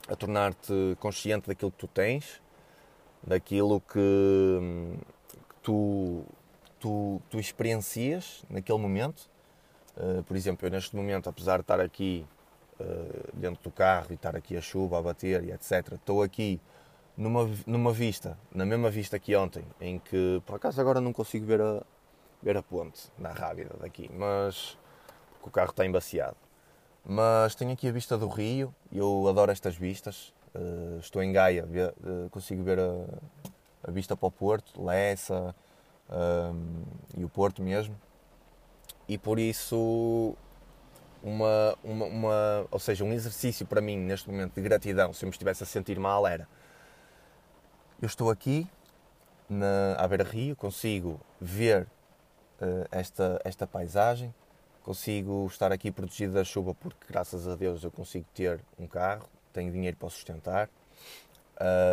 [0.09, 2.43] a, a tornar-te consciente daquilo que tu tens,
[3.23, 4.59] daquilo que,
[5.49, 6.25] que tu,
[6.81, 9.31] tu, tu experiencias naquele momento.
[9.97, 12.27] Uh, por exemplo, eu neste momento, apesar de estar aqui
[13.35, 16.61] dentro do carro e estar aqui a chuva a bater e etc., estou aqui
[17.17, 21.45] numa, numa vista, na mesma vista que ontem, em que por acaso agora não consigo
[21.45, 21.83] ver a,
[22.43, 24.79] ver a ponte na Rábida daqui, mas
[25.33, 26.37] porque o carro está embaciado.
[27.05, 30.33] Mas tenho aqui a vista do rio, eu adoro estas vistas.
[30.55, 33.05] Uh, estou em Gaia, uh, consigo ver a,
[33.85, 35.55] a, vista para o Porto, Lessa
[36.11, 36.83] um,
[37.17, 37.99] e o Porto mesmo.
[39.09, 40.37] E por isso,
[41.23, 45.29] uma, uma, uma, ou seja, um exercício para mim neste momento de gratidão, se eu
[45.29, 46.49] me estivesse a sentir mal, era
[48.01, 48.67] eu estou aqui
[49.49, 51.83] na, à beira-rio, consigo ver
[52.61, 54.33] uh, esta, esta paisagem,
[54.89, 59.29] Consigo estar aqui protegido da chuva porque, graças a Deus, eu consigo ter um carro,
[59.53, 60.71] tenho dinheiro para sustentar,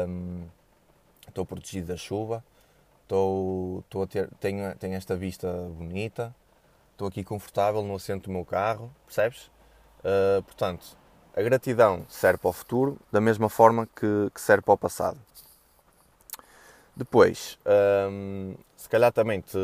[0.08, 0.46] um,
[1.28, 2.42] estou protegido da chuva,
[3.02, 6.34] estou, estou a ter, tenho, tenho esta vista bonita,
[6.96, 9.52] estou aqui confortável no assento do meu carro, percebes?
[10.00, 10.98] Uh, portanto,
[11.36, 15.20] a gratidão serve para o futuro da mesma forma que, que serve para o passado.
[16.96, 17.60] Depois,
[18.10, 19.58] hum, se calhar também te,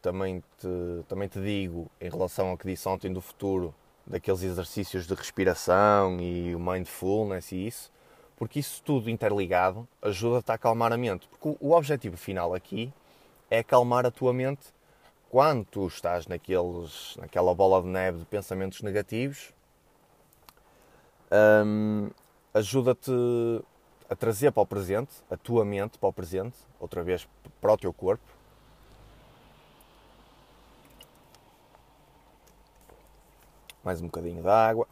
[0.00, 3.74] também, te, também te digo, em relação ao que disse ontem do futuro,
[4.06, 7.92] daqueles exercícios de respiração e o mindfulness e isso,
[8.36, 11.28] porque isso tudo interligado ajuda-te a acalmar a mente.
[11.28, 12.90] Porque o objetivo final aqui
[13.50, 14.72] é acalmar a tua mente
[15.32, 19.50] quando tu estás naqueles, naquela bola de neve de pensamentos negativos.
[21.64, 22.10] Hum,
[22.52, 23.10] ajuda-te
[24.10, 27.26] a trazer para o presente, a tua mente para o presente, outra vez
[27.62, 28.22] para o teu corpo.
[33.82, 34.86] Mais um bocadinho de água.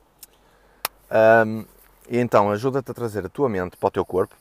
[1.46, 1.66] Um,
[2.08, 4.34] e então ajuda-te a trazer a tua mente para o teu corpo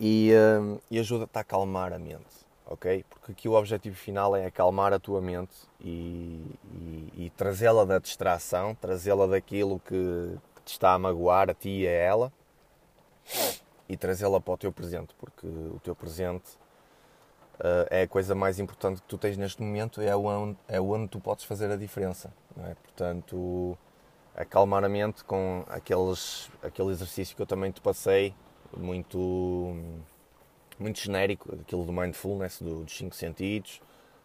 [0.00, 3.04] e, um, e ajuda-te a acalmar a mente, ok?
[3.08, 6.40] Porque aqui o objetivo final é acalmar a tua mente e,
[6.72, 11.88] e, e trazê-la da distração, trazê-la daquilo que te está a magoar a ti e
[11.88, 12.32] a ela
[13.88, 16.50] e trazê-la para o teu presente, porque o teu presente
[17.60, 21.08] uh, é a coisa mais importante que tu tens neste momento, é onde, é onde
[21.08, 22.32] tu podes fazer a diferença.
[22.58, 22.74] É?
[22.82, 23.76] Portanto,
[24.34, 28.34] acalmar a mente com aqueles, aquele exercício que eu também te passei
[28.76, 29.76] muito,
[30.84, 33.80] muito genérico, aquilo do mindfulness, do, dos cinco sentidos,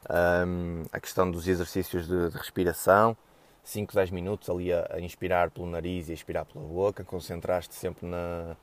[0.10, 3.16] um, a questão dos exercícios de, de respiração,
[3.64, 7.74] 5, 10 minutos ali a, a, inspirar pelo nariz e a expirar pela boca, concentrar-te
[7.74, 8.58] sempre na,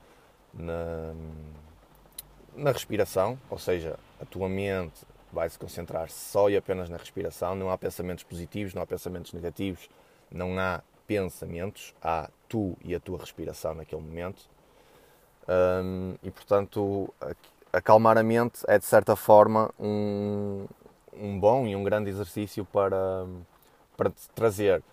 [0.53, 1.13] na,
[2.55, 7.55] na respiração, ou seja, a tua mente vai se concentrar só e apenas na respiração,
[7.55, 9.89] não há pensamentos positivos, não há pensamentos negativos,
[10.29, 14.43] não há pensamentos, há tu e a tua respiração naquele momento.
[16.21, 17.13] E portanto,
[17.71, 20.65] acalmar a mente é de certa forma um,
[21.13, 23.25] um bom e um grande exercício para,
[23.95, 24.83] para trazer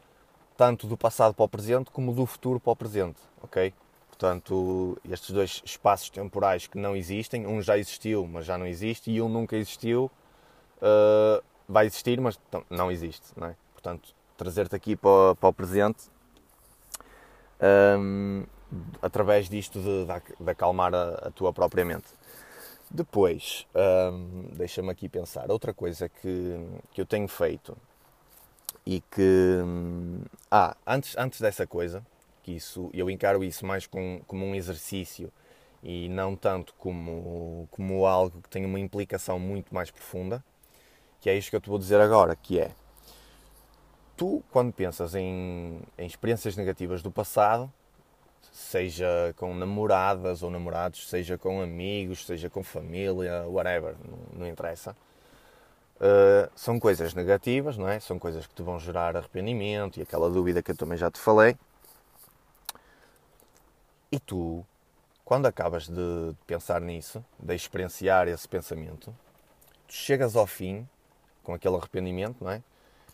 [0.56, 3.72] tanto do passado para o presente como do futuro para o presente, ok?
[4.08, 9.10] Portanto, estes dois espaços temporais que não existem, um já existiu, mas já não existe,
[9.10, 10.10] e um nunca existiu,
[10.78, 12.38] uh, vai existir, mas
[12.70, 13.56] não existe, não é?
[13.72, 16.04] Portanto, trazer-te aqui para, para, o presente
[17.98, 18.44] um,
[19.02, 22.06] através disto de, de, de acalmar a, a, tua própria mente.
[22.94, 26.56] Depois, um, deixa-me aqui pensar, outra coisa que,
[26.92, 27.76] que eu tenho feito
[28.86, 29.58] e que.
[30.48, 32.06] Ah, antes, antes dessa coisa,
[32.44, 35.32] que isso, eu encaro isso mais com, como um exercício
[35.82, 40.44] e não tanto como, como algo que tem uma implicação muito mais profunda,
[41.20, 42.70] que é isto que eu te vou dizer agora, que é
[44.16, 47.72] tu, quando pensas em, em experiências negativas do passado,
[48.54, 54.96] seja com namoradas ou namorados, seja com amigos, seja com família, whatever, não, não interessa.
[55.96, 57.98] Uh, são coisas negativas, não é?
[57.98, 61.18] São coisas que te vão gerar arrependimento e aquela dúvida que eu também já te
[61.18, 61.56] falei.
[64.12, 64.64] E tu,
[65.24, 69.12] quando acabas de pensar nisso, de experienciar esse pensamento,
[69.88, 70.88] tu chegas ao fim,
[71.42, 72.62] com aquele arrependimento, não é?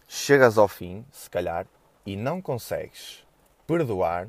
[0.07, 1.67] Chegas ao fim, se calhar,
[2.05, 3.25] e não consegues
[3.67, 4.29] perdoar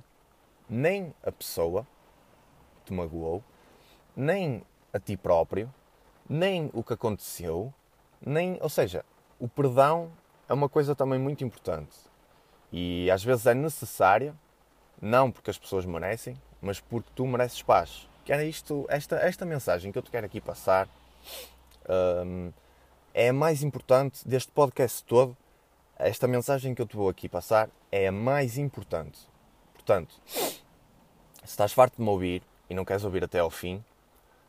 [0.71, 1.85] nem a pessoa
[2.79, 3.43] que te magoou,
[4.15, 5.71] nem a ti próprio,
[6.29, 7.73] nem o que aconteceu,
[8.25, 9.03] nem, ou seja,
[9.37, 10.09] o perdão
[10.47, 11.97] é uma coisa também muito importante
[12.71, 14.33] e às vezes é necessária,
[15.01, 18.07] não porque as pessoas merecem, mas porque tu mereces paz.
[18.23, 20.87] Que era isto, esta, esta mensagem que eu te quero aqui passar
[22.25, 22.53] um,
[23.13, 25.35] é a mais importante deste podcast todo.
[25.97, 29.19] Esta mensagem que eu te vou aqui passar é a mais importante.
[29.73, 30.15] Portanto,
[31.43, 33.83] se estás farto de me ouvir e não queres ouvir até ao fim,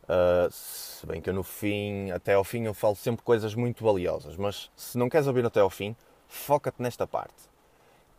[0.04, 3.82] uh, se bem que eu no fim, até ao fim, eu falo sempre coisas muito
[3.82, 5.96] valiosas, mas se não queres ouvir até ao fim,
[6.28, 7.50] foca-te nesta parte.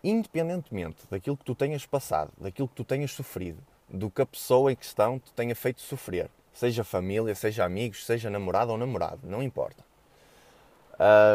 [0.04, 4.72] Independentemente daquilo que tu tenhas passado, daquilo que tu tenhas sofrido, do que a pessoa
[4.72, 6.30] em questão te tenha feito sofrer.
[6.54, 9.84] Seja família, seja amigos, seja namorado ou namorado, não importa.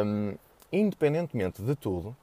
[0.04, 0.36] Um,
[0.72, 2.16] independentemente de tudo,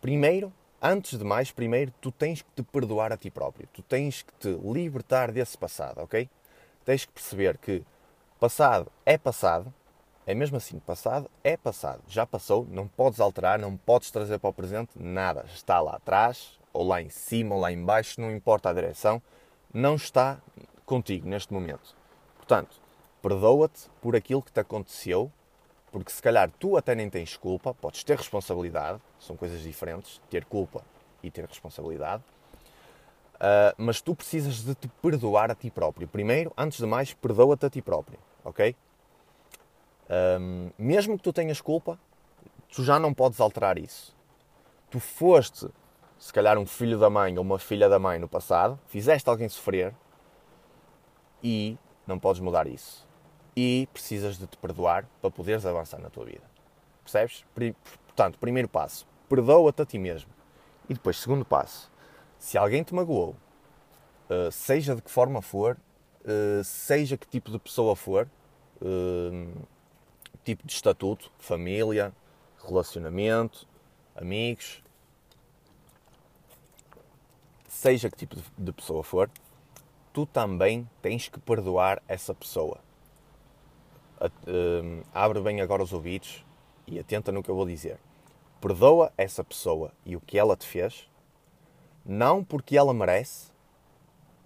[0.00, 0.52] primeiro,
[0.84, 3.66] antes de mais, primeiro, tu tens que te perdoar a ti próprio.
[3.72, 6.28] Tu tens que te libertar desse passado, ok?
[6.84, 7.82] Tens que perceber que
[8.38, 9.72] passado é passado,
[10.26, 12.02] é mesmo assim, passado é passado.
[12.06, 15.46] Já passou, não podes alterar, não podes trazer para o presente nada.
[15.54, 19.22] Está lá atrás, ou lá em cima, ou lá em baixo, não importa a direção,
[19.72, 20.38] não está
[20.84, 21.96] contigo neste momento.
[22.36, 22.76] Portanto,
[23.22, 25.32] perdoa-te por aquilo que te aconteceu,
[25.94, 30.44] porque se calhar tu até nem tens culpa, podes ter responsabilidade, são coisas diferentes, ter
[30.44, 30.82] culpa
[31.22, 32.20] e ter responsabilidade,
[33.36, 36.08] uh, mas tu precisas de te perdoar a ti próprio.
[36.08, 38.74] Primeiro, antes de mais, perdoa-te a ti próprio, ok?
[40.40, 41.96] Um, mesmo que tu tenhas culpa,
[42.74, 44.16] tu já não podes alterar isso.
[44.90, 45.68] Tu foste
[46.18, 49.48] se calhar um filho da mãe ou uma filha da mãe no passado, fizeste alguém
[49.48, 49.94] sofrer
[51.40, 53.06] e não podes mudar isso.
[53.56, 56.42] E precisas de te perdoar para poderes avançar na tua vida.
[57.02, 57.44] Percebes?
[58.06, 60.30] Portanto, primeiro passo, perdoa-te a ti mesmo.
[60.88, 61.90] E depois, segundo passo,
[62.38, 63.36] se alguém te magoou,
[64.28, 65.76] eh, seja de que forma for,
[66.24, 68.28] eh, seja que tipo de pessoa for,
[68.82, 69.48] eh,
[70.42, 72.12] tipo de estatuto, família,
[72.66, 73.66] relacionamento,
[74.14, 74.82] amigos,
[77.68, 79.30] seja que tipo de pessoa for,
[80.12, 82.78] tu também tens que perdoar essa pessoa.
[84.46, 86.44] Hum, abre bem agora os ouvidos
[86.86, 87.98] e atenta no que eu vou dizer.
[88.60, 91.10] Perdoa essa pessoa e o que ela te fez,
[92.04, 93.50] não porque ela merece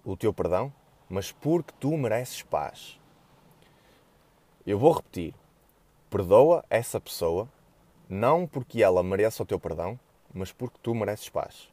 [0.03, 0.73] o teu perdão,
[1.09, 2.99] mas porque tu mereces paz.
[4.65, 5.33] Eu vou repetir.
[6.09, 7.47] Perdoa essa pessoa,
[8.09, 9.99] não porque ela mereça o teu perdão,
[10.33, 11.69] mas porque tu mereces paz.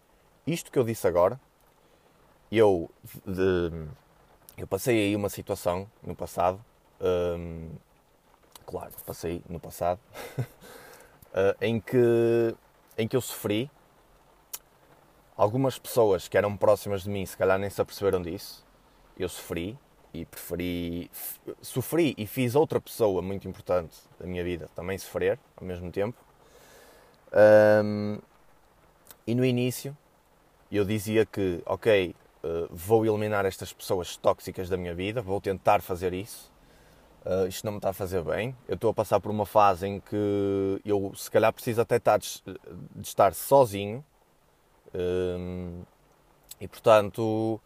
[0.47, 1.41] Isto que eu disse agora
[2.51, 2.91] eu,
[3.27, 3.89] de,
[4.57, 6.65] eu passei aí uma situação no passado,
[7.01, 7.71] hum,
[8.67, 10.01] claro, passei no passado,
[10.39, 12.55] uh, em, que,
[12.99, 13.71] em que eu sofri.
[15.37, 18.65] Algumas pessoas que eram próximas de mim, se calhar nem se aperceberam disso.
[19.19, 19.79] Eu sofri
[20.13, 21.11] e preferi.
[21.61, 26.17] Sofri e fiz outra pessoa muito importante da minha vida também sofrer ao mesmo tempo.
[27.85, 28.19] Um,
[29.27, 29.97] e no início
[30.71, 35.83] eu dizia que, ok, uh, vou eliminar estas pessoas tóxicas da minha vida, vou tentar
[35.83, 36.51] fazer isso.
[37.27, 38.57] Uh, isto não me está a fazer bem.
[38.69, 42.19] Eu estou a passar por uma fase em que eu, se calhar, preciso até estar
[42.21, 42.41] de,
[42.95, 44.05] de estar sozinho.
[44.95, 45.83] Um,
[46.61, 47.61] e portanto,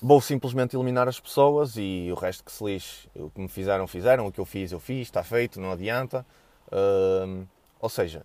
[0.00, 3.08] vou simplesmente eliminar as pessoas e o resto que se lixe.
[3.16, 4.28] O que me fizeram, fizeram.
[4.28, 5.08] O que eu fiz, eu fiz.
[5.08, 6.24] Está feito, não adianta.
[6.72, 7.44] Um,
[7.80, 8.24] ou seja,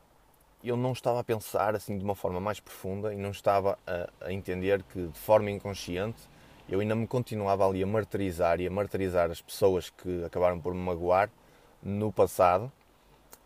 [0.64, 4.28] eu não estava a pensar assim de uma forma mais profunda e não estava a,
[4.28, 6.22] a, entender que de forma inconsciente
[6.68, 10.74] eu ainda me continuava ali a martirizar e a martirizar as pessoas que acabaram por
[10.74, 11.30] me magoar
[11.82, 12.72] no passado.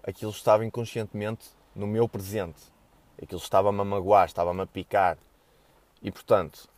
[0.03, 2.61] Aquilo estava inconscientemente no meu presente.
[3.21, 5.17] Aquilo estava-me a magoar, estava-me a picar.
[6.01, 6.69] E portanto,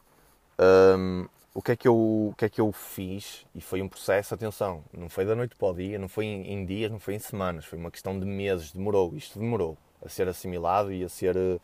[0.97, 3.45] hum, o que, é que eu, o que é que eu fiz?
[3.53, 6.53] E foi um processo, atenção, não foi da noite para o dia, não foi em,
[6.53, 10.09] em dias, não foi em semanas, foi uma questão de meses, demorou, isto demorou a
[10.09, 11.59] ser assimilado e a ser eh,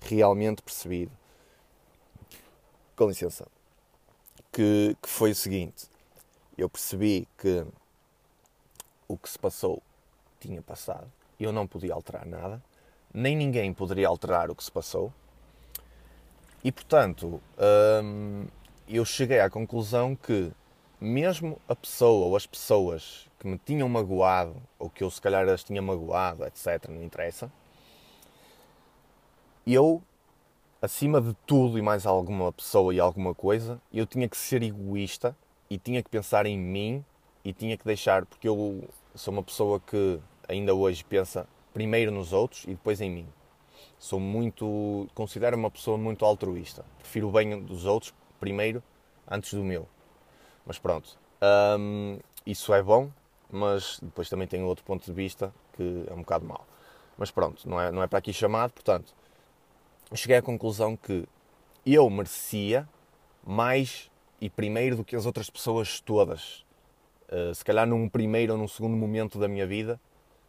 [0.00, 1.10] realmente percebido.
[2.94, 3.46] Com licença.
[4.52, 5.86] Que, que foi o seguinte:
[6.56, 7.64] eu percebi que
[9.08, 9.82] o que se passou
[10.38, 12.62] tinha passado, eu não podia alterar nada,
[13.12, 15.12] nem ninguém poderia alterar o que se passou,
[16.62, 17.40] e portanto.
[18.04, 18.46] Hum,
[18.88, 20.52] eu cheguei à conclusão que,
[21.00, 25.48] mesmo a pessoa ou as pessoas que me tinham magoado, ou que eu se calhar
[25.48, 27.50] as tinha magoado, etc., não interessa,
[29.66, 30.02] eu,
[30.82, 35.36] acima de tudo e mais alguma pessoa e alguma coisa, eu tinha que ser egoísta
[35.70, 37.04] e tinha que pensar em mim
[37.44, 40.18] e tinha que deixar, porque eu sou uma pessoa que
[40.48, 43.26] ainda hoje pensa primeiro nos outros e depois em mim.
[43.96, 46.84] Sou muito, considero uma pessoa muito altruísta.
[46.98, 48.82] Prefiro o bem dos outros primeiro
[49.30, 49.88] antes do meu.
[50.66, 51.16] Mas pronto,
[51.78, 53.08] um, isso é bom,
[53.48, 56.66] mas depois também tem outro ponto de vista que é um bocado mau.
[57.16, 59.14] Mas pronto, não é, não é para aqui chamado, portanto,
[60.16, 61.26] cheguei à conclusão que
[61.84, 62.88] eu merecia
[63.44, 64.10] mais
[64.40, 66.64] e primeiro do que as outras pessoas todas.
[67.28, 70.00] Uh, se calhar num primeiro ou num segundo momento da minha vida,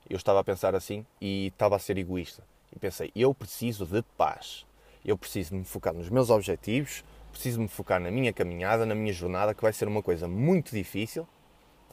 [0.09, 2.43] eu estava a pensar assim e estava a ser egoísta.
[2.75, 4.65] E pensei, eu preciso de paz.
[5.05, 9.13] Eu preciso me focar nos meus objetivos, preciso me focar na minha caminhada, na minha
[9.13, 11.27] jornada, que vai ser uma coisa muito difícil,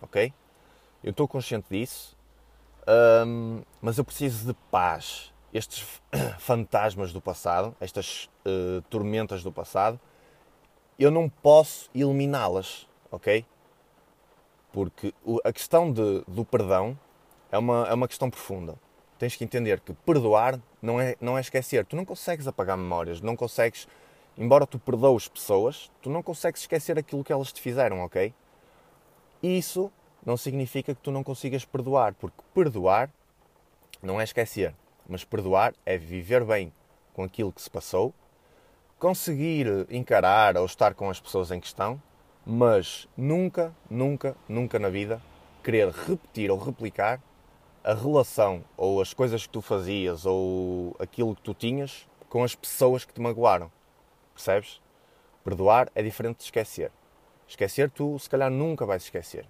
[0.01, 0.33] ok?
[1.03, 2.17] Eu estou consciente disso,
[3.27, 5.30] um, mas eu preciso de paz.
[5.53, 6.01] Estes
[6.39, 9.99] fantasmas do passado, estas uh, tormentas do passado,
[10.99, 13.45] eu não posso eliminá-las, ok?
[14.73, 15.13] Porque
[15.45, 16.99] a questão de, do perdão
[17.51, 18.77] é uma, é uma questão profunda.
[19.19, 21.85] Tens que entender que perdoar não é, não é esquecer.
[21.85, 23.89] Tu não consegues apagar memórias, não consegues
[24.41, 28.33] embora tu perdoes pessoas, tu não consegues esquecer aquilo que elas te fizeram, ok?
[29.43, 29.93] Isso
[30.25, 33.11] não significa que tu não consigas perdoar, porque perdoar
[34.03, 34.75] não é esquecer,
[35.09, 36.73] mas perdoar é viver bem
[37.13, 38.15] com aquilo que se passou,
[38.99, 42.01] conseguir encarar ou estar com as pessoas em questão,
[42.45, 45.21] mas nunca, nunca, nunca na vida
[45.63, 47.21] querer repetir ou replicar
[47.83, 52.55] a relação ou as coisas que tu fazias ou aquilo que tu tinhas com as
[52.55, 53.71] pessoas que te magoaram.
[54.35, 54.81] Percebes?
[55.43, 56.93] Perdoar é diferente de esquecer.
[57.49, 59.47] Esquecer, tu se calhar nunca vais esquecer.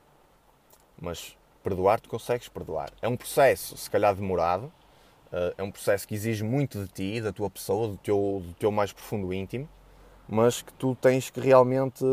[1.00, 2.90] Mas perdoar, tu consegues perdoar.
[3.02, 4.72] É um processo, se calhar demorado,
[5.56, 8.70] é um processo que exige muito de ti, da tua pessoa, do teu, do teu
[8.70, 9.68] mais profundo íntimo,
[10.28, 12.04] mas que tu tens que realmente.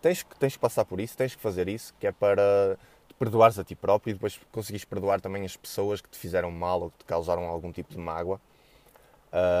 [0.00, 2.76] Tens que, tens que passar por isso, tens que fazer isso, que é para
[3.08, 6.50] te perdoares a ti próprio e depois conseguires perdoar também as pessoas que te fizeram
[6.50, 8.38] mal ou que te causaram algum tipo de mágoa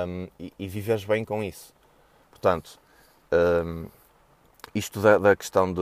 [0.06, 1.72] um, e, e viveres bem com isso.
[2.30, 2.78] Portanto,
[3.32, 3.86] um,
[4.74, 5.80] isto da, da questão de,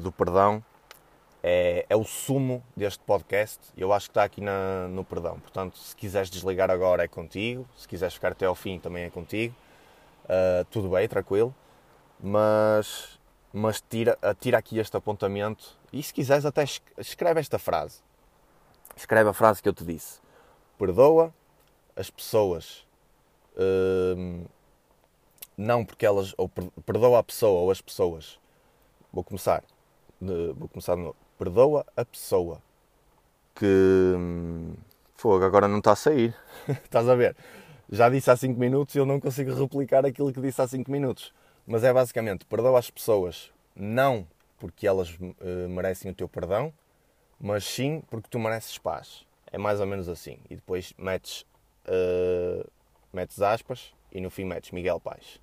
[0.00, 0.64] do perdão
[1.42, 3.60] é, é, o sumo deste podcast.
[3.76, 5.40] Eu acho que está aqui na, no perdão.
[5.40, 9.10] Portanto, se quiseres desligar agora é contigo, se quiseres ficar até ao fim também é
[9.10, 9.54] contigo.
[10.24, 11.54] Uh, tudo bem, tranquilo.
[12.20, 13.18] Mas,
[13.52, 16.64] mas tira, tira aqui este apontamento e se quiseres até
[16.98, 18.00] escreve esta frase.
[18.96, 20.20] Escreve a frase que eu te disse.
[20.78, 21.34] Perdoa
[21.96, 22.86] as pessoas
[23.56, 24.48] uh,
[25.56, 28.38] não porque elas, ou perdoa a pessoa ou as pessoas.
[29.12, 29.62] Vou começar,
[30.20, 31.16] vou começar de novo.
[31.42, 32.62] Perdoa a pessoa
[33.52, 34.14] que.
[35.16, 36.36] Fogo, agora não está a sair.
[36.84, 37.34] Estás a ver?
[37.90, 40.88] Já disse há 5 minutos e eu não consigo replicar aquilo que disse há 5
[40.88, 41.34] minutos.
[41.66, 44.24] Mas é basicamente, perdoa as pessoas não
[44.56, 46.72] porque elas uh, merecem o teu perdão,
[47.40, 49.26] mas sim porque tu mereces paz.
[49.50, 50.38] É mais ou menos assim.
[50.48, 51.44] E depois metes,
[51.88, 52.64] uh,
[53.12, 55.40] metes aspas, e no fim metes Miguel Paz.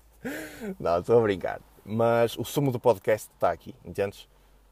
[0.80, 1.60] não, estou a brincar.
[1.84, 4.26] Mas o sumo do podcast está aqui, entendes?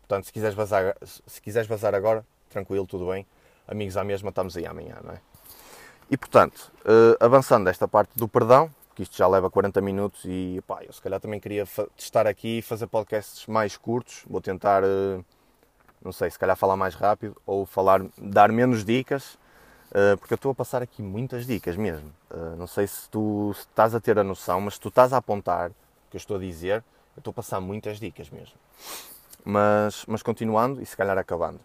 [0.07, 3.27] Portanto, se quiseres vazar, se quiseres vazar agora, tranquilo, tudo bem.
[3.67, 5.21] Amigos à mesma, estamos aí amanhã, não é?
[6.11, 10.63] E portanto, uh, avançando desta parte do perdão, que isto já leva 40 minutos e
[10.67, 14.23] pá, eu se calhar também queria estar aqui e fazer podcasts mais curtos.
[14.29, 15.25] Vou tentar, uh,
[16.05, 19.39] não sei, se calhar falar mais rápido ou falar, dar menos dicas,
[19.91, 22.13] uh, porque eu estou a passar aqui muitas dicas mesmo.
[22.59, 25.17] não sei se tu se estás a ter a noção, mas se tu estás a
[25.17, 25.75] apontar o
[26.11, 26.85] que eu estou a dizer,
[27.17, 28.55] eu estou a passar muitas dicas mesmo.
[29.45, 31.61] Mas, mas continuando e se calhar acabando,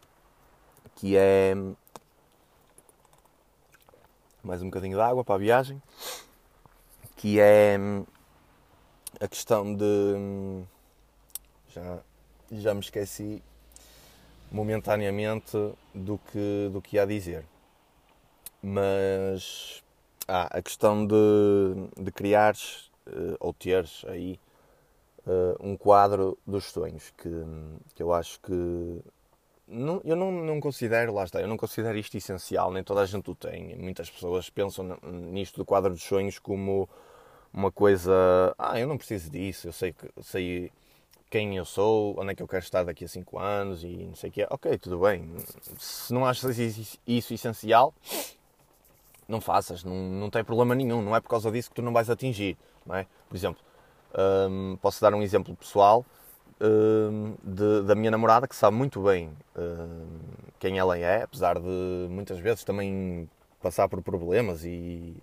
[0.95, 1.53] que é
[4.43, 5.81] mais um bocadinho de água para a viagem,
[7.15, 7.77] que é
[9.19, 10.63] a questão de.
[11.69, 11.99] Já,
[12.51, 13.43] já me esqueci
[14.51, 15.57] momentaneamente
[15.93, 17.45] do que, do que ia dizer.
[18.61, 19.83] Mas
[20.27, 21.15] ah, a questão de,
[21.97, 24.39] de criares uh, ou teres aí
[25.29, 27.29] uh, um quadro dos sonhos que,
[27.93, 29.01] que eu acho que
[29.67, 33.05] não, eu não, não considero, lá está, eu não considero isto essencial, nem toda a
[33.05, 33.75] gente o tem.
[33.75, 36.89] Muitas pessoas pensam nisto do quadro dos sonhos como
[37.53, 38.11] uma coisa,
[38.57, 40.71] ah, eu não preciso disso, eu sei, sei
[41.29, 44.15] quem eu sou, onde é que eu quero estar daqui a 5 anos e não
[44.15, 44.47] sei o que é.
[44.49, 45.35] Ok, tudo bem.
[45.77, 47.93] Se não achas isso essencial,
[49.27, 51.03] não faças, não, não tem problema nenhum.
[51.03, 53.05] Não é por causa disso que tu não vais atingir, não é?
[53.27, 53.61] Por exemplo,
[54.49, 56.05] hum, posso dar um exemplo pessoal
[56.61, 60.07] Hum, de, da minha namorada, que sabe muito bem hum,
[60.59, 63.29] quem ela é, apesar de muitas vezes também
[63.61, 65.15] passar por problemas e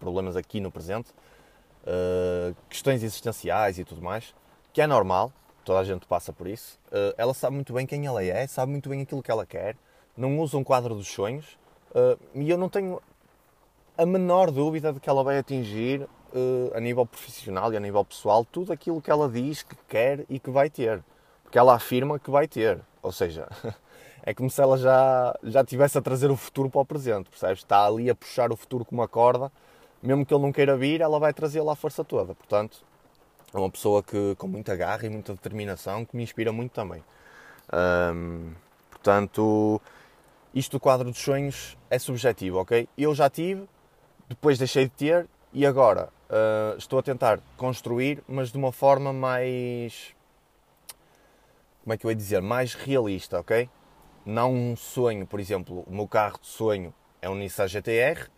[0.00, 1.10] problemas aqui no presente,
[1.86, 4.34] hum, questões existenciais e tudo mais,
[4.72, 5.30] que é normal,
[5.62, 6.78] toda a gente passa por isso.
[7.18, 9.76] ela sabe muito bem quem ela é, sabe muito bem aquilo que ela quer,
[10.16, 11.58] não usa um quadro dos sonhos
[12.34, 12.98] e eu não tenho
[13.98, 18.04] a menor dúvida de que ela vai atingir uh, a nível profissional e a nível
[18.04, 21.02] pessoal tudo aquilo que ela diz que quer e que vai ter.
[21.42, 22.80] Porque ela afirma que vai ter.
[23.02, 23.48] Ou seja,
[24.22, 27.58] é como se ela já, já tivesse a trazer o futuro para o presente, percebes?
[27.58, 29.50] Está ali a puxar o futuro com uma corda,
[30.02, 32.34] mesmo que ele não queira vir, ela vai trazê-lo à força toda.
[32.34, 32.84] Portanto,
[33.52, 37.02] é uma pessoa que com muita garra e muita determinação que me inspira muito também.
[38.90, 39.80] Portanto,
[40.54, 42.88] isto do quadro dos sonhos é subjetivo, ok?
[42.96, 43.68] Eu já tive,
[44.28, 49.12] depois deixei de ter e agora uh, estou a tentar construir, mas de uma forma
[49.12, 50.14] mais.
[51.82, 52.42] Como é que eu ia dizer?
[52.42, 53.68] Mais realista, ok?
[54.24, 58.28] Não um sonho, por exemplo, o meu carro de sonho é um Nissan GTR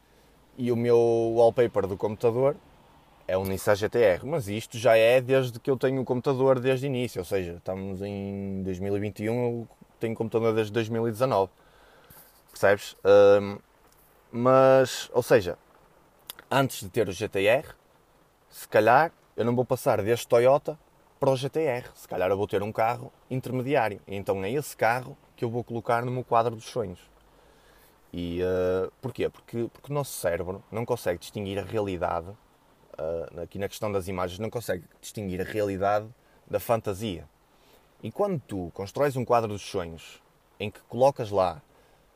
[0.56, 0.96] e o meu
[1.34, 2.56] wallpaper do computador
[3.26, 6.86] é um Nissan GTR, mas isto já é desde que eu tenho o computador desde
[6.86, 9.68] o início, ou seja, estamos em 2021, eu
[9.98, 11.50] tenho computador desde 2019,
[12.50, 12.96] percebes?
[14.32, 15.56] mas, ou seja,
[16.50, 17.79] antes de ter o GTR,
[18.50, 20.78] se calhar eu não vou passar deste Toyota
[21.18, 21.88] para o GTR.
[21.94, 24.00] Se calhar eu vou ter um carro intermediário.
[24.06, 26.98] Então é esse carro que eu vou colocar no meu quadro dos sonhos.
[28.12, 29.28] E uh, porquê?
[29.28, 34.08] Porque, porque o nosso cérebro não consegue distinguir a realidade, uh, aqui na questão das
[34.08, 36.08] imagens, não consegue distinguir a realidade
[36.46, 37.28] da fantasia.
[38.02, 40.20] E quando tu constróis um quadro dos sonhos
[40.58, 41.62] em que colocas lá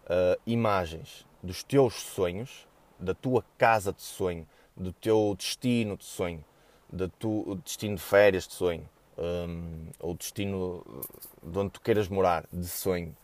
[0.06, 2.66] uh, imagens dos teus sonhos,
[2.98, 4.46] da tua casa de sonho,
[4.76, 6.44] do teu destino de sonho,
[6.92, 10.84] do teu destino de férias de sonho, um, ou destino
[11.42, 13.16] de onde tu queiras morar de sonho,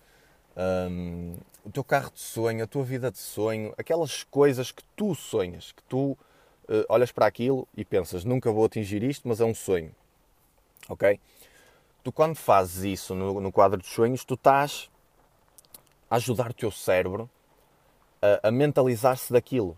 [0.56, 1.34] um,
[1.64, 5.72] o teu carro de sonho, a tua vida de sonho, aquelas coisas que tu sonhas,
[5.72, 9.54] que tu uh, olhas para aquilo e pensas nunca vou atingir isto, mas é um
[9.54, 9.94] sonho,
[10.88, 11.18] ok?
[12.02, 14.90] Tu quando fazes isso no, no quadro dos sonhos, tu estás
[16.10, 17.28] a ajudar o teu cérebro
[18.22, 19.76] a, a mentalizar-se daquilo.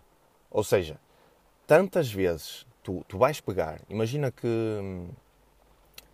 [0.49, 0.99] Ou seja,
[1.65, 4.47] tantas vezes tu, tu vais pegar, imagina que,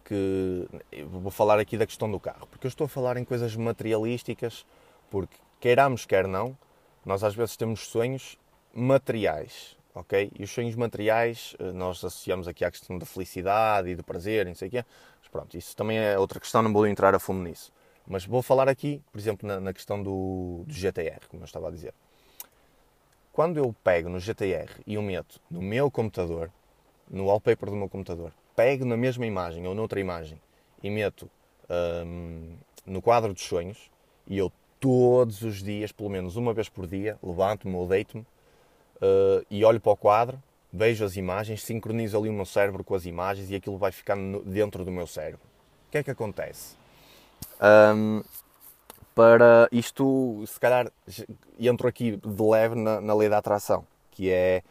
[0.06, 0.68] que.
[1.06, 4.66] Vou falar aqui da questão do carro, porque eu estou a falar em coisas materialísticas,
[5.10, 6.58] porque queiramos, quer não,
[7.06, 8.38] nós às vezes temos sonhos
[8.74, 10.32] materiais, ok?
[10.38, 14.46] E os sonhos materiais eh, nós associamos aqui à questão da felicidade e do prazer,
[14.46, 14.86] não sei o quê.
[15.20, 17.72] Mas pronto, isso também é outra questão, não vou entrar a fundo nisso.
[18.08, 21.68] Mas vou falar aqui, por exemplo, na, na questão do, do GTR, como eu estava
[21.68, 21.94] a dizer
[23.40, 26.52] quando eu pego no GTR e o meto no meu computador,
[27.10, 30.38] no wallpaper do meu computador, pego na mesma imagem ou noutra imagem
[30.84, 31.32] e meto
[32.06, 33.90] um, no quadro dos sonhos,
[34.28, 39.46] e eu todos os dias, pelo menos uma vez por dia, levanto-me ou deito-me uh,
[39.50, 43.06] e olho para o quadro, vejo as imagens, sincronizo ali o meu cérebro com as
[43.06, 45.40] imagens e aquilo vai ficando dentro do meu cérebro.
[45.88, 46.76] O que é que acontece?
[47.96, 48.22] Um,
[49.20, 50.90] para isto, se calhar,
[51.60, 54.64] entro aqui de leve na, na, lei da atração, que é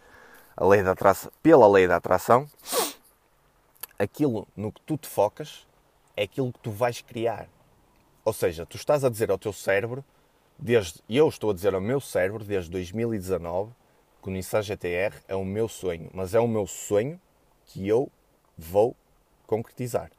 [0.57, 2.49] a lei da atração, pela lei da atração,
[3.99, 5.66] aquilo no que tu te focas
[6.16, 7.46] é aquilo que tu vais criar.
[8.24, 10.03] Ou seja, tu estás a dizer ao teu cérebro,
[10.59, 13.70] desde, eu estou a dizer ao meu cérebro desde 2019
[14.22, 17.20] que o Nissan GTR é o meu sonho, mas é o meu sonho
[17.66, 18.11] que eu
[18.57, 18.96] vou
[19.46, 20.11] concretizar.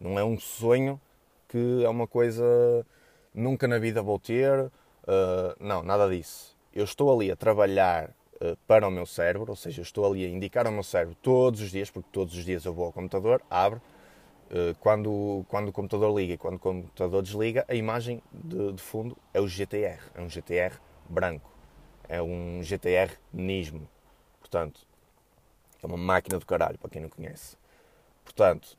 [0.00, 1.00] Não é um sonho
[1.48, 2.84] que é uma coisa
[3.34, 4.60] nunca na vida vou ter.
[4.60, 6.56] Uh, não, nada disso.
[6.72, 8.10] Eu estou ali a trabalhar
[8.40, 11.16] uh, para o meu cérebro, ou seja, eu estou ali a indicar ao meu cérebro
[11.20, 13.82] todos os dias, porque todos os dias eu vou ao computador, abro,
[14.50, 18.82] uh, quando, quando o computador liga e quando o computador desliga, a imagem de, de
[18.82, 20.78] fundo é o GTR, é um GTR
[21.08, 21.50] branco,
[22.08, 23.88] é um GTR Nismo,
[24.40, 24.80] portanto,
[25.82, 27.56] é uma máquina do caralho, para quem não conhece.
[28.24, 28.78] Portanto,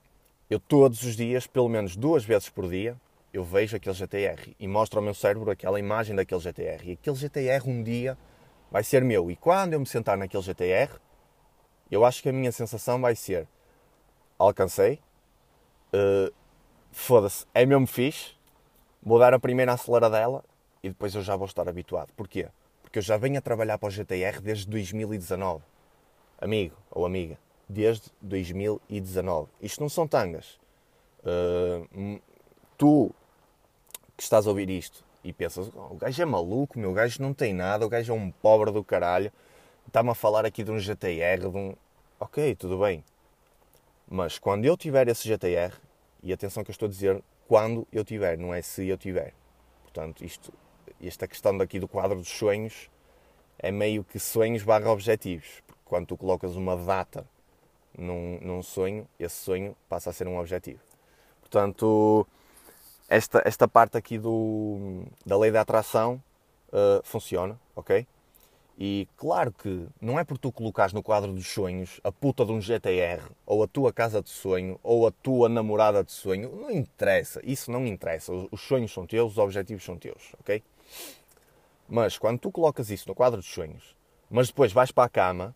[0.49, 2.99] eu todos os dias, pelo menos duas vezes por dia,
[3.35, 6.89] eu vejo aquele GTR e mostro ao meu cérebro aquela imagem daquele GTR.
[6.89, 8.17] E aquele GTR um dia
[8.71, 9.29] vai ser meu.
[9.29, 10.89] E quando eu me sentar naquele GTR,
[11.91, 13.45] eu acho que a minha sensação vai ser:
[14.39, 15.01] alcancei,
[15.93, 16.33] uh,
[16.93, 18.35] foda-se, é mesmo fixe,
[19.03, 20.41] vou dar a primeira aceleradela
[20.81, 22.13] e depois eu já vou estar habituado.
[22.15, 22.47] Porquê?
[22.81, 25.61] Porque eu já venho a trabalhar para o GTR desde 2019.
[26.39, 29.49] Amigo ou amiga, desde 2019.
[29.61, 30.57] Isto não são tangas.
[31.19, 32.21] Uh,
[32.77, 33.13] tu
[34.15, 37.33] que estás a ouvir isto e pensas, oh, o gajo é maluco, meu gajo não
[37.33, 39.31] tem nada, o gajo é um pobre do caralho,
[39.87, 41.75] está-me a falar aqui de um GTR, de um.
[42.19, 43.03] Ok, tudo bem.
[44.07, 45.73] Mas quando eu tiver esse GTR,
[46.21, 49.33] e atenção que eu estou a dizer quando eu tiver, não é se eu tiver.
[49.83, 50.51] Portanto, isto,
[51.01, 52.89] esta questão daqui do quadro dos sonhos
[53.59, 55.61] é meio que sonhos barra objetivos.
[55.67, 57.27] Porque quando tu colocas uma data
[57.97, 60.79] num, num sonho, esse sonho passa a ser um objetivo.
[61.41, 62.27] Portanto,
[63.07, 66.21] esta, esta parte aqui do, da lei da atração
[66.69, 68.05] uh, funciona, ok?
[68.77, 72.51] E claro que não é por tu colocares no quadro dos sonhos a puta de
[72.51, 76.69] um GTR, ou a tua casa de sonho, ou a tua namorada de sonho, não
[76.69, 78.33] interessa, isso não interessa.
[78.51, 80.61] Os sonhos são teus, os objetivos são teus, ok?
[81.87, 83.95] Mas quando tu colocas isso no quadro dos sonhos,
[84.29, 85.55] mas depois vais para a cama,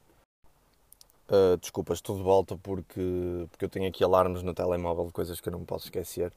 [1.27, 5.41] uh, desculpa, estou de volta porque, porque eu tenho aqui alarmes no telemóvel de coisas
[5.41, 6.31] que eu não posso esquecer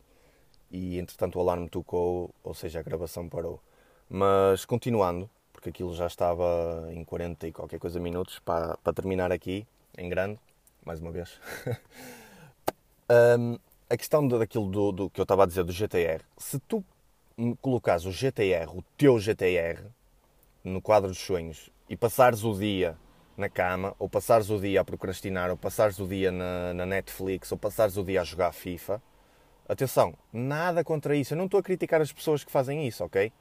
[0.72, 3.60] e entretanto o alarme tocou, ou seja, a gravação parou.
[4.08, 9.30] Mas continuando, porque aquilo já estava em 40 e qualquer coisa minutos, para, para terminar
[9.30, 9.66] aqui,
[9.96, 10.40] em grande,
[10.84, 11.38] mais uma vez.
[13.38, 13.58] um,
[13.88, 16.82] a questão daquilo do, do, que eu estava a dizer do GTR, se tu
[17.60, 19.84] colocares o GTR, o teu GTR,
[20.64, 22.96] no quadro dos sonhos e passares o dia
[23.36, 27.50] na cama, ou passares o dia a procrastinar, ou passares o dia na, na Netflix,
[27.52, 29.02] ou passares o dia a jogar FIFA,
[29.68, 31.34] Atenção, nada contra isso.
[31.34, 33.32] Eu não estou a criticar as pessoas que fazem isso, ok?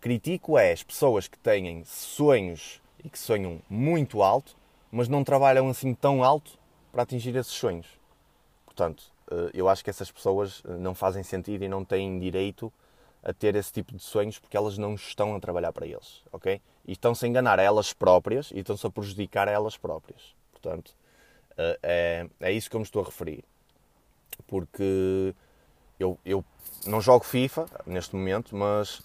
[0.00, 4.56] Critico é as pessoas que têm sonhos e que sonham muito alto,
[4.90, 6.58] mas não trabalham assim tão alto
[6.90, 7.86] para atingir esses sonhos.
[8.66, 12.72] Portanto, eh, eu acho que essas pessoas eh, não fazem sentido e não têm direito
[13.22, 16.60] a ter esse tipo de sonhos porque elas não estão a trabalhar para eles, ok?
[16.86, 20.34] E estão-se a enganar a elas próprias e estão-se a prejudicar a elas próprias.
[20.50, 20.96] Portanto,
[21.56, 23.44] eh, é, é isso que eu me estou a referir
[24.42, 25.34] porque
[25.98, 26.44] eu, eu
[26.86, 29.02] não jogo FIFA neste momento, mas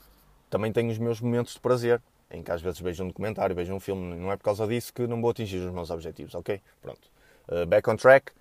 [0.50, 3.74] também tenho os meus momentos de prazer, em que às vezes vejo um documentário, vejo
[3.74, 6.62] um filme, não é por causa disso que não vou atingir os meus objetivos, ok?
[6.82, 7.10] Pronto.
[7.48, 8.32] Uh, back on track,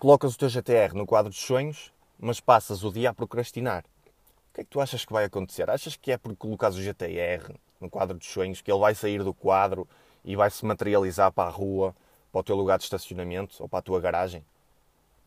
[0.00, 3.84] colocas o teu GTR no quadro dos sonhos, mas passas o dia a procrastinar.
[4.50, 5.68] O que é que tu achas que vai acontecer?
[5.70, 9.22] Achas que é por colocares o GTR no quadro dos sonhos que ele vai sair
[9.22, 9.86] do quadro
[10.24, 11.94] e vai se materializar para a rua,
[12.32, 14.44] para o teu lugar de estacionamento ou para a tua garagem?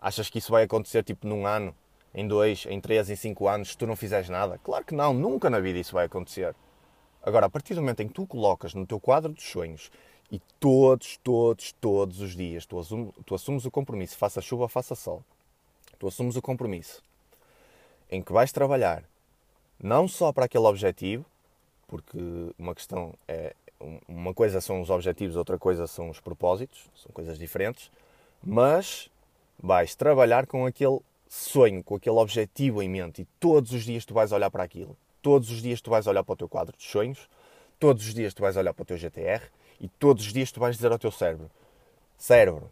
[0.02, 1.76] Achas que isso vai acontecer tipo num ano,
[2.14, 4.60] em dois, em três, em cinco anos, se tu não fizeres nada?
[4.64, 6.56] Claro que não, nunca na vida isso vai acontecer.
[7.22, 9.91] Agora, a partir do momento em que tu colocas no teu quadro dos sonhos
[10.32, 14.95] e todos, todos, todos os dias tu assumes, tu assumes o compromisso, faça chuva, faça
[14.95, 15.24] sol,
[15.99, 17.04] tu assumes o compromisso
[18.10, 19.04] em que vais trabalhar
[19.82, 21.26] não só para aquele objetivo,
[21.88, 22.18] porque
[22.58, 23.56] uma questão é
[24.08, 27.91] uma coisa são os objetivos, outra coisa são os propósitos, são coisas diferentes,
[28.43, 29.10] mas
[29.60, 34.14] vais trabalhar com aquele sonho, com aquele objetivo em mente e todos os dias tu
[34.14, 34.97] vais olhar para aquilo.
[35.22, 37.30] Todos os dias tu vais olhar para o teu quadro de sonhos,
[37.80, 39.41] todos os dias tu vais olhar para o teu GTR
[39.80, 41.49] e todos os dias tu vais dizer ao teu cérebro:
[42.18, 42.72] Cérebro,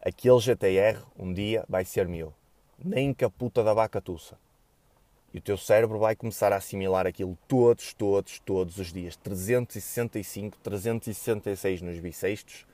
[0.00, 2.34] aquele GTR um dia vai ser meu,
[2.78, 4.36] nem que a puta da vaca tussa.
[5.34, 9.16] E o teu cérebro vai começar a assimilar aquilo todos, todos, todos os dias.
[9.16, 12.66] 365, 366 nos bissextos,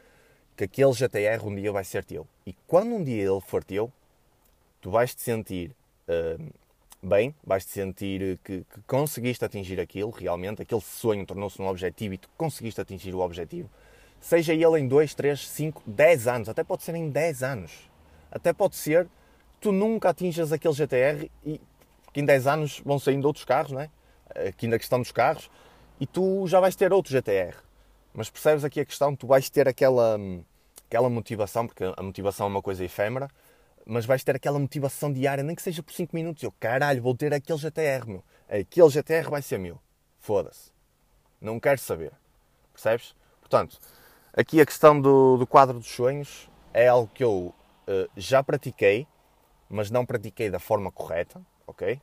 [0.59, 2.26] que aquele GTR um dia vai ser teu.
[2.44, 3.92] E quando um dia ele for teu,
[4.80, 5.70] tu vais te sentir
[6.09, 6.52] uh,
[7.00, 12.14] bem, vais te sentir que, que, conseguiste atingir aquilo realmente, aquele sonho tornou-se um objetivo
[12.14, 13.70] e tu conseguiste atingir o objetivo.
[14.20, 17.88] Seja ele em 2, 3, 5, 10 anos, até pode ser em 10 anos.
[18.28, 19.06] Até pode ser
[19.61, 21.61] tu nunca atinjas aquele GTR e
[22.12, 23.90] que em 10 anos vão saindo outros carros, não é?
[24.48, 25.48] Aqui na questão dos carros,
[26.00, 27.68] e tu já vais ter outro GTR.
[28.19, 29.14] Mas percebes aqui a questão?
[29.14, 30.19] Tu vais ter aquela,
[30.89, 33.29] aquela motivação, porque a motivação é uma coisa efêmera,
[33.87, 36.43] mas vais ter aquela motivação diária, nem que seja por 5 minutos.
[36.43, 38.25] Eu, caralho, vou ter aquele GTR, meu.
[38.49, 39.79] Aquele GTR vai ser meu.
[40.19, 40.73] Foda-se.
[41.41, 42.11] Não quero saber.
[42.73, 43.14] Percebes?
[43.39, 43.79] Portanto,
[44.37, 47.55] aqui a questão do, do quadro dos sonhos é algo que eu
[47.87, 49.07] uh, já pratiquei,
[49.69, 52.01] mas não pratiquei da forma correta, ok?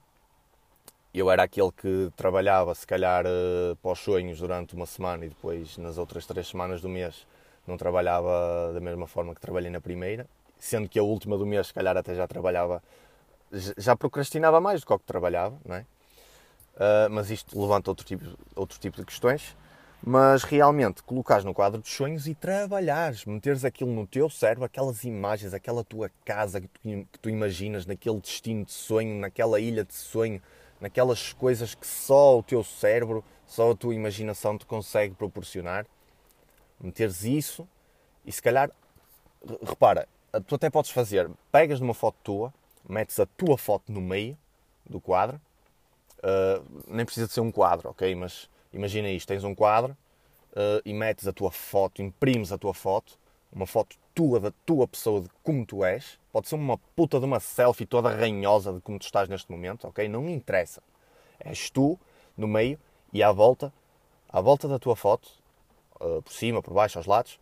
[1.17, 5.29] Eu era aquele que trabalhava, se calhar, uh, para os sonhos durante uma semana e
[5.29, 7.25] depois, nas outras três semanas do mês,
[7.65, 10.27] não trabalhava da mesma forma que trabalhei na primeira,
[10.59, 12.83] sendo que a última do mês, se calhar, até já trabalhava,
[13.77, 15.85] já procrastinava mais do que o que trabalhava, não é?
[16.75, 19.55] Uh, mas isto levanta outro tipo, outro tipo de questões
[20.07, 25.03] mas realmente colocares no quadro dos sonhos e trabalhares, meteres aquilo no teu cérebro, aquelas
[25.03, 29.83] imagens, aquela tua casa que tu, que tu, imaginas, naquele destino de sonho, naquela ilha
[29.83, 30.39] de sonho,
[30.79, 35.85] naquelas coisas que só o teu cérebro, só a tua imaginação te consegue proporcionar.
[36.79, 37.67] Meteres isso
[38.25, 38.71] e se calhar,
[39.61, 40.07] repara,
[40.47, 42.53] tu até podes fazer, pegas numa foto tua,
[42.87, 44.37] metes a tua foto no meio
[44.85, 45.39] do quadro,
[46.19, 48.13] uh, nem precisa de ser um quadro, ok?
[48.15, 49.97] Mas Imagina isto: tens um quadro
[50.51, 53.17] uh, e metes a tua foto, imprimes a tua foto,
[53.51, 56.19] uma foto tua, da tua pessoa, de como tu és.
[56.35, 59.87] Pode ser uma puta de uma selfie toda ranhosa de como tu estás neste momento,
[59.87, 60.05] ok?
[60.09, 60.83] Não interessa.
[61.39, 61.97] És tu
[62.35, 62.77] no meio
[63.13, 63.73] e à volta,
[64.27, 65.29] à volta da tua foto,
[65.95, 67.39] uh, por cima, por baixo, aos lados,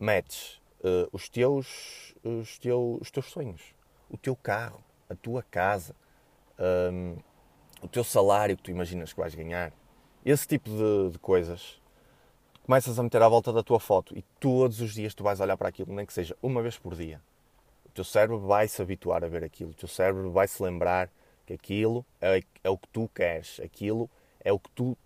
[0.00, 3.60] metes uh, os, teus, os, teus, os teus sonhos,
[4.08, 5.94] o teu carro, a tua casa,
[6.90, 7.18] um,
[7.82, 9.74] o teu salário que tu imaginas que vais ganhar,
[10.24, 11.78] esse tipo de, de coisas
[12.64, 15.58] começas a meter à volta da tua foto e todos os dias tu vais olhar
[15.58, 17.20] para aquilo, nem que seja uma vez por dia.
[17.92, 21.10] Teu cérebro vai se habituar a ver aquilo, o teu cérebro vai se lembrar
[21.46, 24.08] que aquilo é, é o que tu queres, aquilo
[24.40, 24.96] é o que tu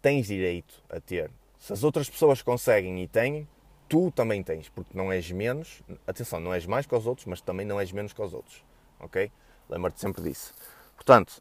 [0.00, 1.30] tens direito a ter.
[1.58, 3.46] Se as outras pessoas conseguem e têm,
[3.88, 7.40] tu também tens, porque não és menos, atenção, não és mais que os outros, mas
[7.40, 8.64] também não és menos que os outros,
[8.98, 9.30] ok?
[9.68, 10.54] Lembra-te sempre disso.
[10.94, 11.40] Portanto,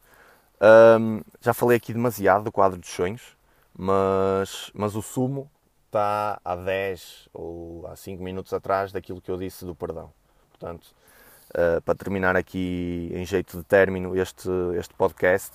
[1.00, 3.36] um, já falei aqui demasiado do quadro dos sonhos,
[3.74, 5.50] mas, mas o sumo
[5.88, 10.14] está há 10 ou há 5 minutos atrás daquilo que eu disse do perdão.
[10.62, 10.86] Portanto,
[11.56, 14.48] uh, para terminar aqui em jeito de término este,
[14.78, 15.52] este podcast,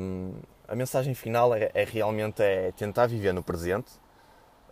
[0.00, 0.32] um,
[0.66, 3.92] a mensagem final é, é, realmente é tentar viver no presente,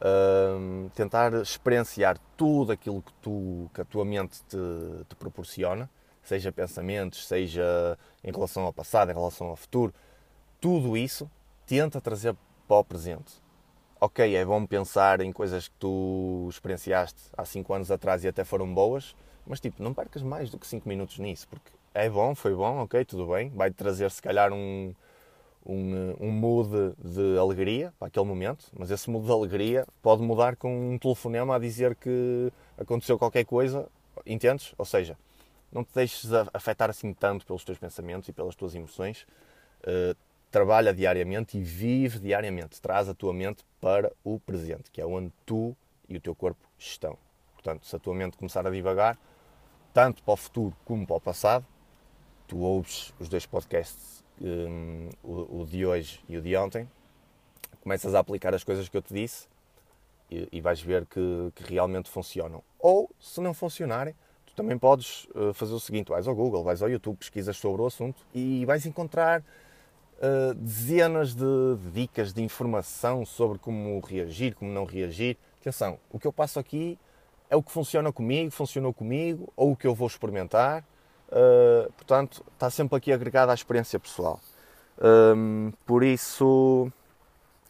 [0.03, 4.57] um, tentar experienciar tudo aquilo que, tu, que a tua mente te,
[5.07, 5.89] te proporciona
[6.23, 9.93] seja pensamentos, seja em relação ao passado, em relação ao futuro,
[10.61, 11.31] tudo isso
[11.67, 12.35] tenta trazer
[12.69, 13.43] para o presente.
[14.03, 18.45] Ok, é bom pensar em coisas que tu experienciaste há 5 anos atrás e até
[18.45, 19.15] foram boas,
[19.47, 22.79] mas tipo, não percas mais do que 5 minutos nisso, porque é bom, foi bom,
[22.79, 24.95] ok, tudo bem, vai-te trazer se calhar um,
[25.67, 30.57] um, um mood de alegria para aquele momento, mas esse mood de alegria pode mudar
[30.57, 33.87] com um telefonema a dizer que aconteceu qualquer coisa,
[34.25, 34.73] entendes?
[34.79, 35.15] Ou seja,
[35.71, 39.27] não te deixes afetar assim tanto pelos teus pensamentos e pelas tuas emoções.
[39.83, 40.17] Uh,
[40.51, 42.81] trabalha diariamente e vive diariamente.
[42.81, 45.77] Traz a tua mente para o presente, que é onde tu
[46.09, 47.17] e o teu corpo estão.
[47.55, 49.19] Portanto, se a tua mente começar a divagar,
[49.93, 51.65] tanto para o futuro como para o passado,
[52.49, 56.89] tu ouves os dois podcasts, um, o, o, de hoje e o de ontem,
[57.83, 59.47] começas a aplicar as coisas que eu te disse
[60.31, 62.63] e, e vais ver que, que realmente funcionam.
[62.79, 64.15] Ou, se não funcionarem,
[64.47, 67.83] tu também podes uh, fazer o seguinte: vais ao Google, vais ao YouTube, pesquisas sobre
[67.83, 69.45] o assunto e vais encontrar
[70.21, 71.45] uh, dezenas de,
[71.93, 75.37] dicas de informação sobre como reagir, como não reagir.
[75.61, 76.99] Atenção, o que eu passo aqui
[77.49, 80.85] é o que funciona comigo, funcionou comigo, ou o que eu vou experimentar.
[81.29, 84.41] Uh, portanto, está sempre aqui agregado à experiência pessoal.
[85.01, 86.91] Um, por isso,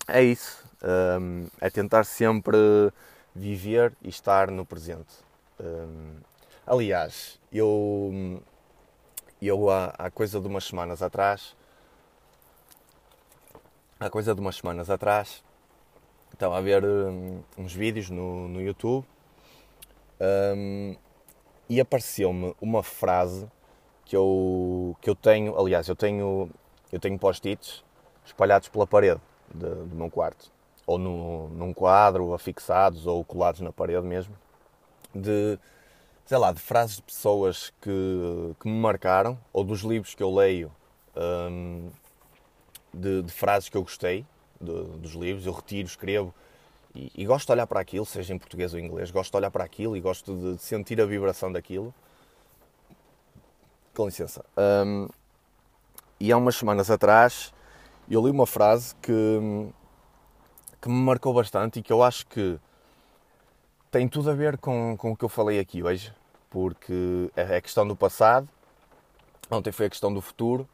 [0.08, 0.64] é isso.
[0.82, 2.56] Um, é tentar sempre
[3.34, 5.14] viver e estar no presente.
[5.60, 6.16] Um,
[6.70, 8.40] Aliás, eu,
[9.42, 11.56] eu há, há coisa de umas semanas atrás,
[14.00, 15.44] há coisa de umas semanas atrás,
[16.32, 19.06] estava a ver um, uns vídeos no, no YouTube
[20.56, 20.96] um,
[21.68, 23.46] e apareceu-me uma frase
[24.06, 26.48] que eu, que eu tenho, aliás, eu tenho,
[26.90, 27.84] eu tenho post-its
[28.24, 29.20] espalhados pela parede
[29.54, 30.50] de, do meu quarto,
[30.86, 34.34] ou no, num quadro, afixados ou colados na parede mesmo,
[35.14, 35.58] de
[36.24, 40.32] sei lá, de frases de pessoas que, que me marcaram, ou dos livros que eu
[40.32, 40.72] leio,
[41.16, 41.90] um,
[42.92, 44.26] de, de, frases que eu gostei
[44.60, 46.34] de, dos livros, eu retiro, escrevo
[46.94, 49.36] E, e, gosto de olhar para aquilo, seja em português ou em inglês, gosto de
[49.36, 51.94] olhar para aquilo e gosto de, de sentir a vibração daquilo.
[53.94, 54.44] Com licença.
[54.56, 55.08] Um,
[56.18, 57.52] e há umas semanas atrás
[58.10, 59.70] eu li uma frase que,
[60.82, 62.58] que me marcou bastante e que eu acho que
[63.90, 66.12] tem tudo a ver com, com o que eu falei aqui hoje,
[66.50, 68.48] porque é a questão do passado,
[69.48, 70.68] ontem foi a questão do futuro,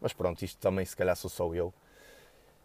[0.00, 1.72] Mas pronto, isto também se calhar sou só eu.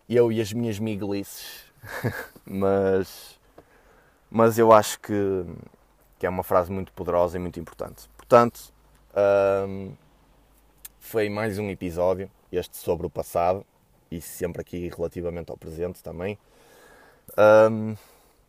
[0.09, 1.63] Eu e as minhas miguelices.
[2.45, 3.39] mas,
[4.33, 5.45] mas eu acho que,
[6.17, 8.09] que é uma frase muito poderosa e muito importante.
[8.17, 8.73] Portanto,
[10.99, 13.63] foi mais um episódio, este sobre o passado
[14.09, 16.37] e sempre aqui relativamente ao presente também.
[17.37, 17.95] Um,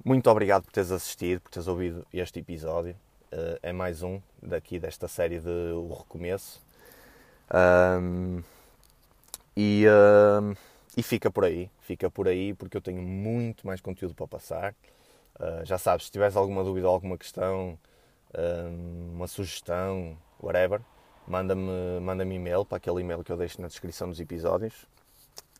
[0.03, 2.97] muito obrigado por teres assistido, por teres ouvido este episódio.
[3.33, 6.63] Uh, é mais um daqui desta série de O Recomeço.
[7.53, 8.43] Um,
[9.57, 10.57] e, uh,
[10.97, 14.75] e fica por aí, fica por aí porque eu tenho muito mais conteúdo para passar.
[15.39, 17.79] Uh, já sabes, se tiveres alguma dúvida, alguma questão,
[19.13, 20.81] uma sugestão, whatever,
[21.25, 24.87] manda-me manda e-mail para aquele e-mail que eu deixo na descrição dos episódios.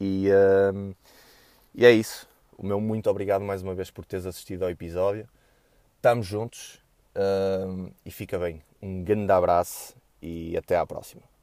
[0.01, 0.29] E,
[1.73, 2.29] e é isso.
[2.57, 5.29] O meu muito obrigado mais uma vez por teres assistido ao episódio.
[5.97, 6.83] Estamos juntos
[7.17, 8.63] uh, e fica bem.
[8.81, 11.34] Um grande abraço e até à próxima.